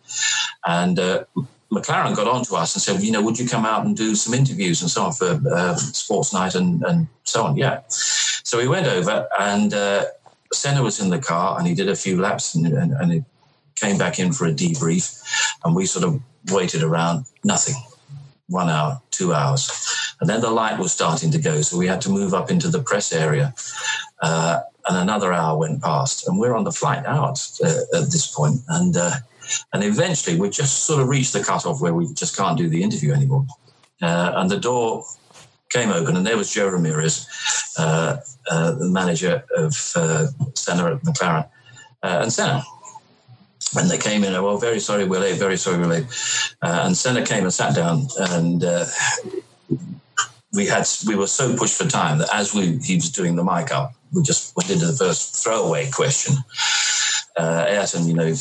[0.66, 1.24] And uh,
[1.72, 4.16] McLaren got on to us and said, you know, would you come out and do
[4.16, 7.58] some interviews and so on for uh, Sports Night and, and so on?
[7.58, 7.82] Yeah.
[7.88, 10.06] So we went over, and uh,
[10.52, 13.24] Senna was in the car, and he did a few laps, and, and, and he
[13.76, 15.22] came back in for a debrief,
[15.64, 16.20] and we sort of
[16.52, 17.76] waited around, nothing.
[18.48, 19.70] One hour, two hours.
[20.20, 22.68] And then the light was starting to go, so we had to move up into
[22.68, 23.54] the press area.
[24.24, 28.34] Uh, and another hour went past, and we're on the flight out uh, at this
[28.34, 28.62] point.
[28.70, 29.18] And uh,
[29.74, 32.82] and eventually, we just sort of reached the cutoff where we just can't do the
[32.82, 33.46] interview anymore.
[34.02, 35.04] Uh, and the door
[35.70, 37.28] came open, and there was Jo Ramirez,
[37.78, 38.18] uh,
[38.50, 41.48] uh, the manager of uh, Senna at McLaren,
[42.04, 42.64] uh, and Senna.
[43.78, 46.06] And they came in, well, very sorry, we're late, very sorry, we're late.
[46.62, 48.64] Uh, and Senna came and sat down, and
[50.54, 53.44] we had we were so pushed for time that as we he was doing the
[53.44, 56.36] mic up, we just went into the first throwaway question.
[57.38, 58.34] Uh, Ayrton, you know,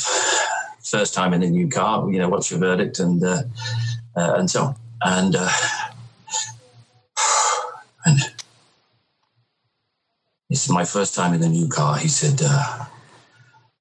[0.91, 3.43] first time in a new car, you know, what's your verdict, and uh,
[4.17, 5.51] uh, and so on, and uh,
[8.07, 8.19] and
[10.51, 11.99] it's my first time in a new car.
[11.99, 12.87] He said, uh,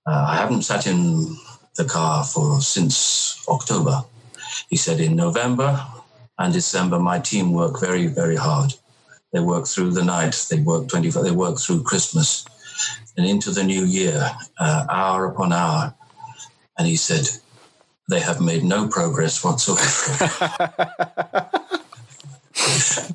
[0.05, 1.35] uh, I haven't sat in
[1.77, 4.03] the car for since October.
[4.69, 5.85] He said, in November
[6.37, 8.73] and December, my team work very, very hard.
[9.31, 10.45] They work through the night.
[10.49, 11.23] They work 24.
[11.23, 12.45] They work through Christmas
[13.15, 14.29] and into the new year,
[14.59, 15.93] uh, hour upon hour.
[16.77, 17.27] And he said,
[18.09, 21.49] they have made no progress whatsoever.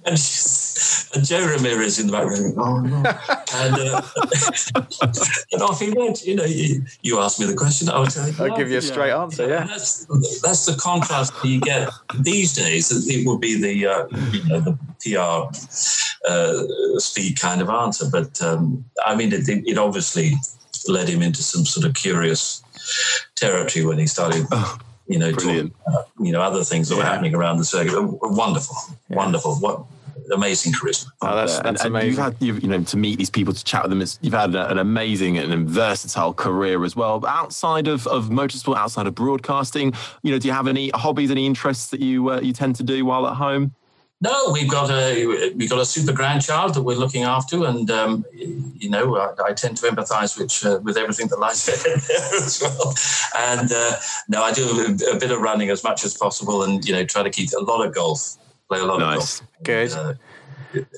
[0.05, 0.19] and,
[1.15, 3.03] and Jo Ramirez in the background, oh no.
[3.55, 4.03] And, uh,
[5.53, 6.25] and off he went.
[6.25, 8.35] You know, you, you asked me the question, I'll tell you.
[8.39, 9.65] I'll give you a straight answer, yeah.
[9.65, 10.07] That's,
[10.43, 11.89] that's the contrast that you get
[12.21, 12.91] these days.
[13.09, 15.49] It would be the, uh, you know, the PR
[16.29, 16.65] uh,
[16.99, 18.07] speed kind of answer.
[18.11, 20.33] But um, I mean, it, it obviously
[20.89, 22.63] led him into some sort of curious
[23.35, 24.47] territory when he started.
[25.09, 25.75] You know, brilliant.
[25.85, 28.01] talking, uh, you know, other things that were happening around the circuit.
[28.23, 28.77] Wonderful,
[29.11, 29.57] wonderful.
[29.57, 29.85] What
[30.33, 31.09] amazing charisma.
[31.21, 32.11] Oh, that's, that's and amazing.
[32.11, 34.01] you've had you've, you know to meet these people to chat with them.
[34.01, 37.21] It's, you've had a- an amazing and versatile career as well.
[37.21, 41.31] But outside of, of motorsport, outside of broadcasting, you know, do you have any hobbies,
[41.31, 43.75] any interests that you uh, you tend to do while at home?
[44.23, 48.25] No, we've got a we've got a super grandchild that we're looking after, and um,
[48.33, 51.95] you know I, I tend to empathise with uh, with everything that lies there
[52.37, 52.95] as well.
[53.37, 53.97] And uh,
[54.29, 54.63] no, I do
[55.11, 57.51] a, a bit of running as much as possible, and you know try to keep
[57.59, 58.37] a lot of golf,
[58.69, 59.41] play a lot Nice.
[59.41, 59.65] of golf.
[59.65, 59.91] Good.
[59.93, 60.15] And, uh,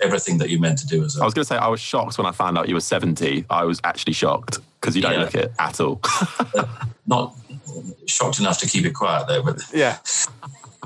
[0.02, 1.22] everything that you're meant to do as well.
[1.22, 3.44] I was going to say I was shocked when I found out you were seventy.
[3.50, 5.20] I was actually shocked because you don't Yeah.
[5.20, 6.00] look it at all.
[7.06, 7.34] Not
[8.06, 9.98] shocked enough to keep it quiet though, but yeah.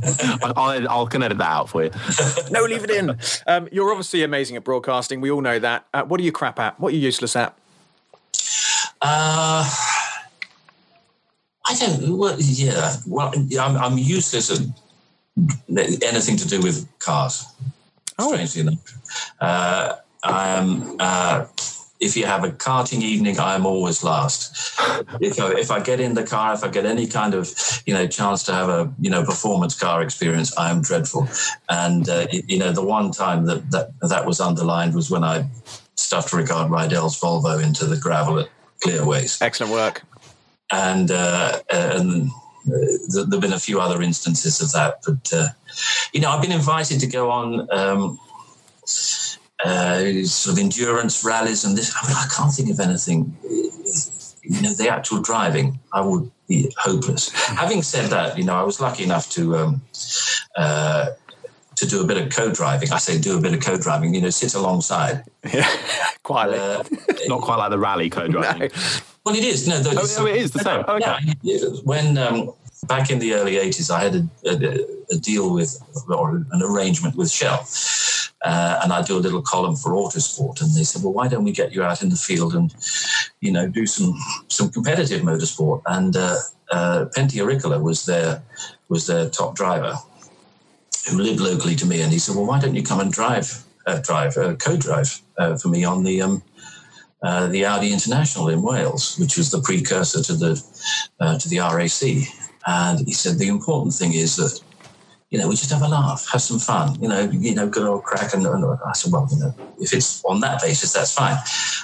[0.03, 1.90] I, I'll, I'll can edit that out for you.
[2.51, 3.18] No, leave it in.
[3.46, 5.20] Um, you're obviously amazing at broadcasting.
[5.20, 5.86] We all know that.
[5.92, 6.78] Uh, what are you crap at?
[6.80, 7.57] What are you useless at?
[9.03, 9.68] Uh,
[11.66, 12.16] I don't.
[12.16, 12.96] Well, yeah.
[13.07, 14.66] Well, I'm, I'm useless at
[16.03, 17.44] anything to do with cars.
[18.18, 18.32] Oh.
[18.32, 20.96] Strangely enough, uh, I am.
[20.99, 21.46] Uh,
[22.01, 24.78] if you have a karting evening, I'm always last.
[25.20, 27.53] if I, if I get in the car, if I get any kind of
[27.86, 31.28] you know chance to have a you know performance car experience, I am dreadful.
[31.68, 35.49] And uh, you know the one time that that that was underlined was when I
[35.96, 38.49] stuffed Rickard Rydell's Volvo into the gravel at
[38.80, 39.42] Clearways.
[39.42, 40.05] Excellent work.
[40.70, 42.30] And uh, and
[43.09, 45.49] there have been a few other instances of that, but uh,
[46.12, 47.68] you know I've been invited to go on.
[47.72, 48.18] Um,
[49.65, 51.95] uh, sort of endurance rallies and this.
[52.01, 53.37] I mean, I can't think of anything.
[54.43, 57.31] You know, the actual driving, I would be hopeless.
[57.33, 59.83] Having said that, you know, I was lucky enough to um,
[60.57, 61.09] uh,
[61.77, 62.91] to do a bit of co-driving.
[62.93, 64.15] I say do a bit of co-driving.
[64.15, 65.25] You know, sit alongside.
[65.53, 65.69] Yeah,
[66.23, 66.59] quietly.
[66.59, 66.83] Uh,
[67.29, 68.71] Not quite like the rally co-driving.
[69.25, 69.69] well, it is.
[69.69, 70.85] No, Oh, oh, it is the same.
[70.89, 71.17] Okay.
[71.43, 72.53] Yeah, when um,
[72.87, 75.79] back in the early '80s, I had a, a, a deal with
[76.09, 77.65] or an arrangement with Shell,
[78.45, 81.45] uh, and I do a little column for Autosport, and they said, "Well, why don't
[81.45, 82.74] we get you out in the field and,
[83.41, 84.14] you know, do some
[84.49, 86.36] some competitive motorsport?" And uh,
[86.70, 88.43] uh, Airikkala was their
[88.89, 89.95] was their top driver,
[91.11, 93.64] who lived locally to me, and he said, "Well, why don't you come and drive
[93.89, 96.43] uh, drive uh, co-drive uh, for me on the um,
[97.22, 100.55] the Audi International in Wales, which was the precursor to the
[101.41, 102.28] to the RAC.
[102.66, 104.61] And he said the important thing is that
[105.31, 107.87] you know we just have a laugh, have some fun, you know, you know, good
[107.87, 108.35] old crack.
[108.35, 111.37] And, and I said, well, you know, if it's on that basis, that's fine.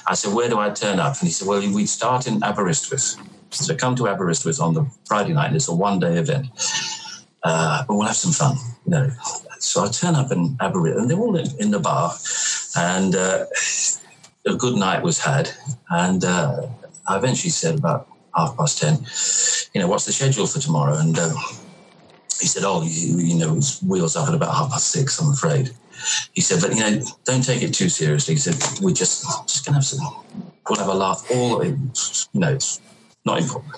[0.07, 1.18] I said, where do I turn up?
[1.20, 3.16] And he said, well, we'd start in Aberystwyth.
[3.51, 5.49] So come to Aberystwyth on the Friday night.
[5.49, 6.47] And it's a one day event,
[7.42, 9.11] uh, but we'll have some fun, you know.
[9.59, 12.12] So I turn up in Aberystwyth, and they're all in, in the bar,
[12.76, 13.14] and.
[13.14, 13.45] Uh,
[14.47, 15.51] a good night was had,
[15.90, 16.66] and uh,
[17.09, 18.99] I eventually said about half past ten,
[19.72, 20.99] you know, what's the schedule for tomorrow?
[20.99, 21.32] And uh,
[22.41, 25.20] he said, oh, you, you know, it's wheels up at about half past six.
[25.20, 25.70] I'm afraid.
[26.32, 28.35] He said, but you know, don't take it too seriously.
[28.35, 30.01] He said, we're just just gonna have some,
[30.68, 31.24] we'll have a laugh.
[31.30, 31.78] All you
[32.35, 32.80] know, it's
[33.24, 33.74] not important.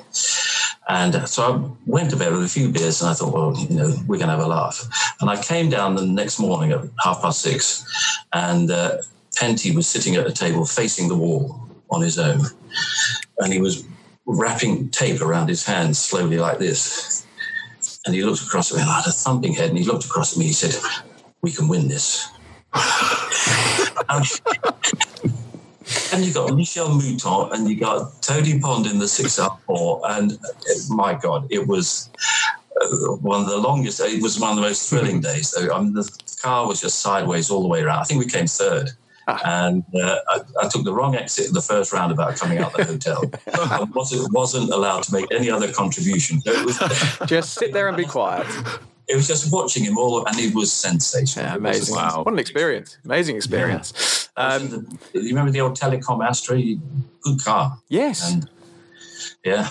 [0.89, 3.57] And uh, so I went to bed with a few beers, and I thought, well,
[3.57, 4.89] you know, we're gonna have a laugh.
[5.21, 7.85] And I came down the next morning at half past six,
[8.33, 8.71] and.
[8.71, 8.99] Uh,
[9.37, 12.41] Pentti was sitting at a table facing the wall on his own,
[13.39, 13.85] and he was
[14.25, 17.26] wrapping tape around his hands slowly like this.
[18.07, 20.05] And he looked across at me, and I had a thumping head, and he looked
[20.05, 20.47] across at me.
[20.47, 20.75] He said,
[21.43, 22.29] "We can win this."
[26.13, 30.39] and you got Michèle Mouton, and you got Tony Pond in the 6R4, and
[30.91, 32.11] my God, it was
[32.81, 34.01] uh, one of the longest.
[34.01, 35.55] It was one of the most thrilling days.
[35.57, 36.09] I mean, the
[36.43, 38.01] car was just sideways all the way around.
[38.01, 38.91] I think we came third
[39.27, 42.87] and uh, I, I, took the wrong exit in the first roundabout coming out of
[42.87, 43.22] the hotel.
[43.55, 46.41] I wasn't, wasn't allowed to make any other contribution.
[46.47, 48.47] Was, just sit there and be quiet.
[49.09, 51.47] It was just watching him all, and it was sensational.
[51.47, 51.95] Yeah, amazing!
[51.95, 52.22] Wow.
[52.24, 52.99] What an experience!
[53.05, 54.29] Amazing experience.
[54.37, 54.45] Yeah.
[54.45, 56.61] Um, the, you remember the old Telecom Astra?
[57.20, 57.79] Good car.
[57.89, 58.33] Yes.
[58.33, 58.49] And,
[59.45, 59.68] yeah.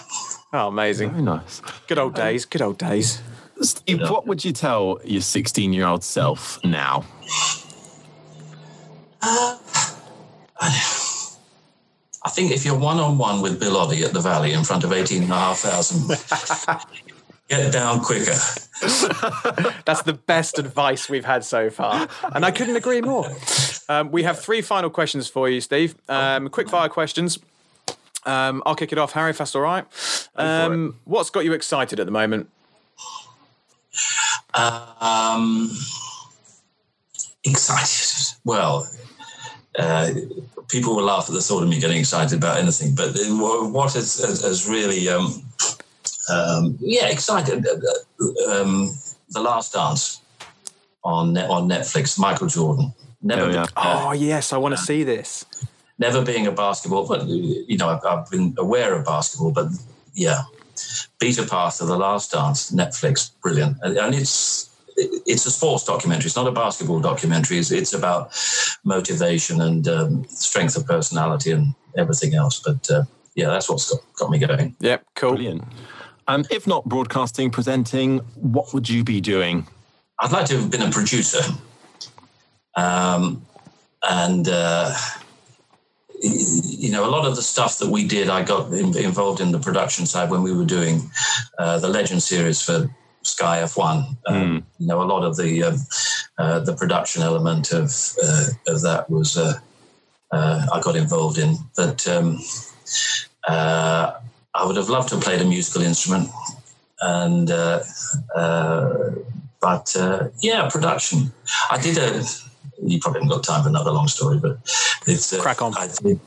[0.54, 1.12] Oh, amazing!
[1.12, 1.62] Very nice.
[1.88, 2.46] Good old days.
[2.46, 3.22] Good old days.
[3.62, 7.06] Steve, what would you tell your 16-year-old self now?
[9.28, 9.58] Uh,
[12.26, 14.84] I think if you're one on one with Bill Oddie at the Valley in front
[14.84, 16.80] of 18,500,
[17.50, 18.36] get down quicker.
[19.86, 22.08] That's the best advice we've had so far.
[22.34, 23.30] And I couldn't agree more.
[23.90, 25.96] Um, we have three final questions for you, Steve.
[26.08, 27.40] Um, quick fire questions.
[28.26, 29.86] Um, I'll kick it off, Harry, if that's all right.
[30.36, 32.50] Um, what's got you excited at the moment?
[34.54, 35.72] Um,
[37.44, 38.36] excited.
[38.44, 38.88] Well,
[39.78, 40.10] uh,
[40.68, 43.16] people will laugh at the thought of me getting excited about anything, but
[43.72, 45.44] what has, has really, um,
[46.32, 47.66] um, yeah, excited.
[47.66, 48.92] Uh, um,
[49.30, 50.22] the Last Dance
[51.04, 52.18] on on Netflix.
[52.18, 52.94] Michael Jordan.
[53.22, 53.44] Never.
[53.44, 53.66] Oh, yeah.
[53.76, 55.46] oh yes, I want to see this.
[55.98, 59.68] Never being a basketball, but you know, I've, I've been aware of basketball, but
[60.14, 60.44] yeah,
[61.20, 66.28] Peter Parther, The Last Dance, Netflix, brilliant, and it's it's a sports documentary.
[66.28, 67.58] It's not a basketball documentary.
[67.58, 68.34] It's, it's about
[68.84, 72.60] motivation and um, strength of personality and everything else.
[72.60, 73.04] But uh,
[73.36, 74.76] yeah, that's what's got, got me going.
[74.80, 75.32] Yep, cool.
[75.32, 75.64] Brilliant.
[76.28, 79.68] Um, if not broadcasting, presenting, what would you be doing?
[80.20, 81.42] I'd like to have been a producer.
[82.76, 83.46] Um,
[84.10, 84.94] and, uh,
[86.22, 89.60] you know, a lot of the stuff that we did, I got involved in the
[89.60, 91.12] production side when we were doing
[91.60, 92.90] uh, the Legend series for
[93.26, 94.18] Sky F1.
[94.28, 94.64] Um, mm.
[94.80, 95.78] You know, a lot of the um,
[96.38, 97.92] uh, the production element of
[98.24, 99.54] uh, of that was uh,
[100.32, 102.40] uh I got involved in, but um,
[103.48, 104.14] uh,
[104.54, 106.30] I would have loved to have played a musical instrument,
[107.02, 107.84] and uh,
[109.62, 109.96] but
[110.42, 111.32] yeah, production.
[111.72, 112.24] I did a.
[112.84, 114.58] You probably haven't got time for another long story, but
[115.08, 115.74] it's crack on.
[115.78, 116.20] I did,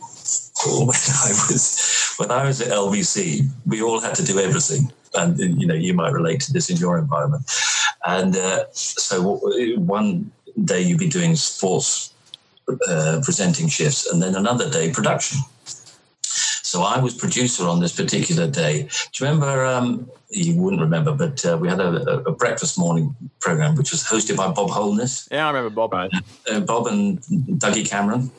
[0.67, 5.61] when I was when I was at LBC, we all had to do everything, and
[5.61, 7.45] you know you might relate to this in your environment.
[8.07, 9.39] And uh, so
[9.77, 10.31] one
[10.65, 12.13] day you'd be doing sports
[12.89, 15.41] uh, presenting shifts, and then another day production.
[16.23, 18.83] So I was producer on this particular day.
[18.83, 19.65] Do you remember?
[19.65, 24.05] Um, you wouldn't remember, but uh, we had a, a, breakfast morning program which was
[24.05, 25.27] hosted by Bob Holness.
[25.31, 25.95] Yeah, I remember Bob.
[25.95, 28.31] Uh, Bob and Dougie Cameron,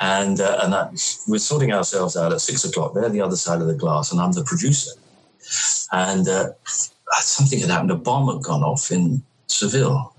[0.00, 0.90] and uh, and that,
[1.26, 2.94] we're sorting ourselves out at six o'clock.
[2.94, 4.92] They're the other side of the glass, and I'm the producer.
[5.92, 6.50] And uh,
[7.20, 7.90] something had happened.
[7.90, 10.14] A bomb had gone off in Seville,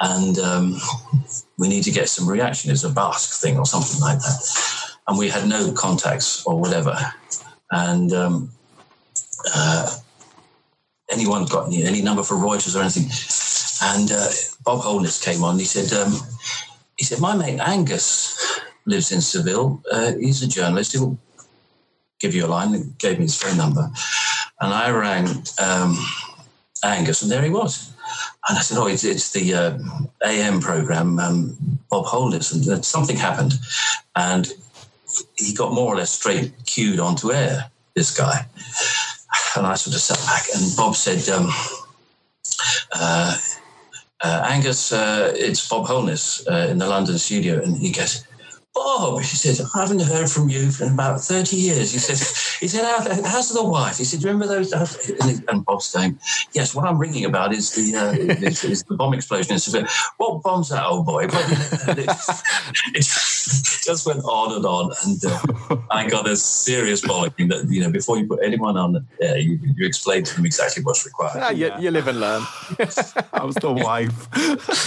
[0.00, 0.76] and um,
[1.58, 2.70] we need to get some reaction.
[2.70, 4.80] It's a Basque thing or something like that
[5.10, 6.96] and we had no contacts or whatever.
[7.72, 8.50] And um,
[9.52, 9.96] uh,
[11.10, 13.10] anyone got any, any, number for Reuters or anything?
[13.82, 14.28] And uh,
[14.64, 15.58] Bob Holness came on.
[15.58, 16.12] He said, um,
[16.96, 19.82] he said, my mate Angus lives in Seville.
[19.90, 20.92] Uh, he's a journalist.
[20.92, 21.18] He'll
[22.20, 22.72] give you a line.
[22.72, 23.90] He gave me his phone number,
[24.60, 25.26] and I rang
[25.58, 25.98] um,
[26.84, 27.92] Angus, and there he was.
[28.48, 29.78] And I said, "Oh, it's, it's the uh,
[30.24, 31.56] AM program, um,
[31.90, 33.54] Bob Holness." And something happened,
[34.16, 34.52] and
[35.36, 38.46] he got more or less straight cued onto air, this guy.
[39.56, 41.50] And I sort of sat back, and Bob said, um,
[42.92, 43.36] uh,
[44.22, 47.60] uh, Angus, uh, it's Bob Holness uh, in the London studio.
[47.60, 48.24] And he goes,
[48.74, 51.92] Bob, she says, I haven't heard from you for about 30 years.
[51.92, 53.98] He says, he said, How, how's the wife?
[53.98, 54.72] He said, remember those?
[55.48, 56.18] And, Bob's going,
[56.52, 59.58] yes, what I'm ringing about is the uh, is, is, the bomb explosion.
[60.18, 61.26] What bomb's that, old boy?
[61.26, 61.44] But
[61.98, 62.08] it,
[62.94, 63.04] it,
[63.84, 64.92] just went on and on.
[65.04, 69.06] And uh, I got a serious bollocking that, you know, before you put anyone on
[69.20, 71.40] air, you, you explain to them exactly what's required.
[71.42, 72.42] Ah, you, you, live and learn.
[73.32, 74.28] I was the wife.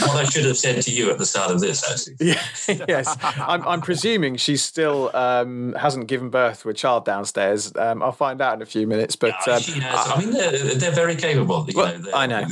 [0.02, 2.16] what I should have said to you at the start of this, actually.
[2.20, 3.18] Yeah, yes.
[3.22, 7.74] I'm, I'm presuming she still um, hasn't given birth to a child downstairs.
[7.76, 9.16] Um, I'll find out in a few minutes.
[9.16, 11.68] But um, I mean, they're, they're very capable.
[11.74, 12.48] Well, know, I know.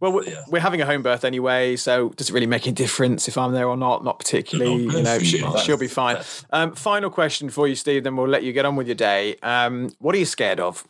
[0.00, 0.44] Well, we're, yeah.
[0.48, 3.52] we're, having a home birth anyway, so does it really make a difference if I'm
[3.52, 4.04] there or not?
[4.04, 4.86] Not particularly.
[4.86, 5.31] No, you know, she,
[5.68, 6.18] will be fine.
[6.50, 8.04] Um, final question for you, Steve.
[8.04, 9.36] Then we'll let you get on with your day.
[9.42, 10.84] Um, what are you scared of?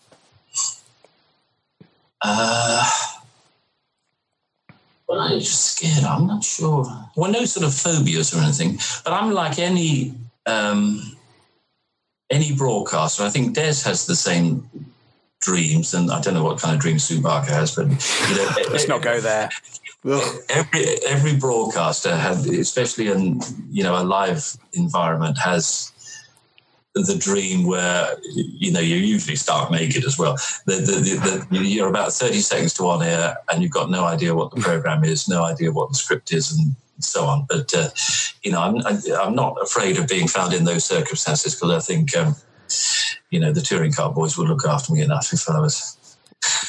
[2.20, 2.88] Uh,
[5.09, 6.05] well, I'm just scared.
[6.05, 6.86] I'm not sure.
[7.16, 10.14] Well, no sort of phobias or anything, but I'm like any
[10.47, 11.16] um,
[12.30, 13.22] any broadcaster.
[13.22, 14.68] I think Des has the same
[15.40, 18.51] dreams, and I don't know what kind of dreams Sue Barker has, but you know,
[18.70, 19.51] let's not go there.
[20.05, 23.40] Every every broadcaster had, especially in
[23.70, 25.92] you know a live environment, has
[26.94, 30.36] the dream where you know you usually start naked as well.
[30.66, 34.34] The, the, the, you're about thirty seconds to on air, and you've got no idea
[34.34, 37.46] what the program is, no idea what the script is, and so on.
[37.48, 37.90] But uh,
[38.42, 38.78] you know, I'm
[39.20, 42.34] I'm not afraid of being found in those circumstances because I think um,
[43.30, 45.96] you know the touring car boys would look after me enough if I was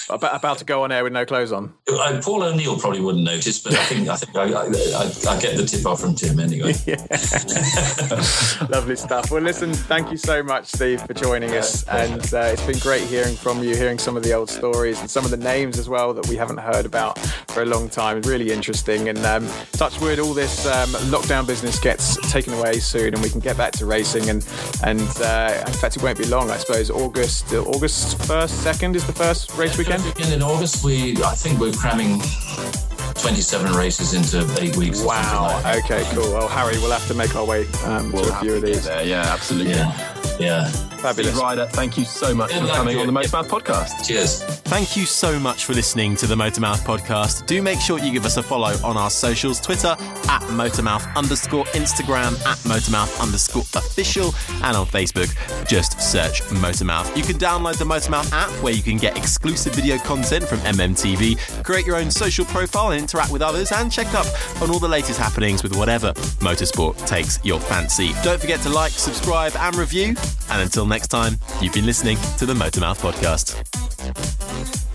[0.09, 1.74] about, about to go on air with no clothes on.
[1.91, 5.39] Uh, Paul O'Neill probably wouldn't notice, but I think I think I, I, I, I
[5.39, 6.74] get the tip off from Tim anyway.
[8.69, 9.32] Lovely stuff.
[9.32, 13.03] Well, listen, thank you so much, Steve, for joining us, and uh, it's been great
[13.03, 15.89] hearing from you, hearing some of the old stories and some of the names as
[15.89, 17.17] well that we haven't heard about
[17.49, 18.21] for a long time.
[18.21, 23.13] Really interesting, and um, touch wood, all this um, lockdown business gets taken away soon,
[23.13, 24.30] and we can get back to racing.
[24.30, 24.45] And
[24.84, 26.49] and uh, in fact, it won't be long.
[26.51, 30.18] I suppose August August first, second is the first race weekend weekend?
[30.18, 30.84] weekend in August.
[30.84, 32.20] We I think we're cramming
[33.16, 35.01] 27 races into eight weeks.
[35.01, 35.61] Wow.
[35.64, 36.34] Like okay, cool.
[36.34, 38.84] Well, Harry, we'll have to make our way um, we'll to a few of these.
[38.84, 39.05] There.
[39.05, 39.74] Yeah, absolutely.
[39.74, 40.12] Yeah.
[40.39, 40.69] Yeah.
[41.03, 41.34] Fabulous.
[41.34, 44.07] Steve Rider, thank you so much for coming on the Motormouth podcast.
[44.07, 44.43] Cheers.
[44.43, 47.45] Thank you so much for listening to the Motormouth podcast.
[47.45, 49.95] Do make sure you give us a follow on our socials Twitter
[50.30, 55.30] at Motormouth underscore, Instagram at Motormouth underscore official, and on Facebook,
[55.67, 57.15] just search Motormouth.
[57.17, 61.63] You can download the Motormouth app where you can get exclusive video content from MMTV,
[61.63, 64.26] create your own social profile and interact with others, and check up
[64.61, 68.11] on all the latest happenings with whatever motorsport takes your fancy.
[68.24, 70.12] Don't forget to like, subscribe, and review.
[70.49, 74.93] And until next time, you've been listening to the Motormouth Podcast.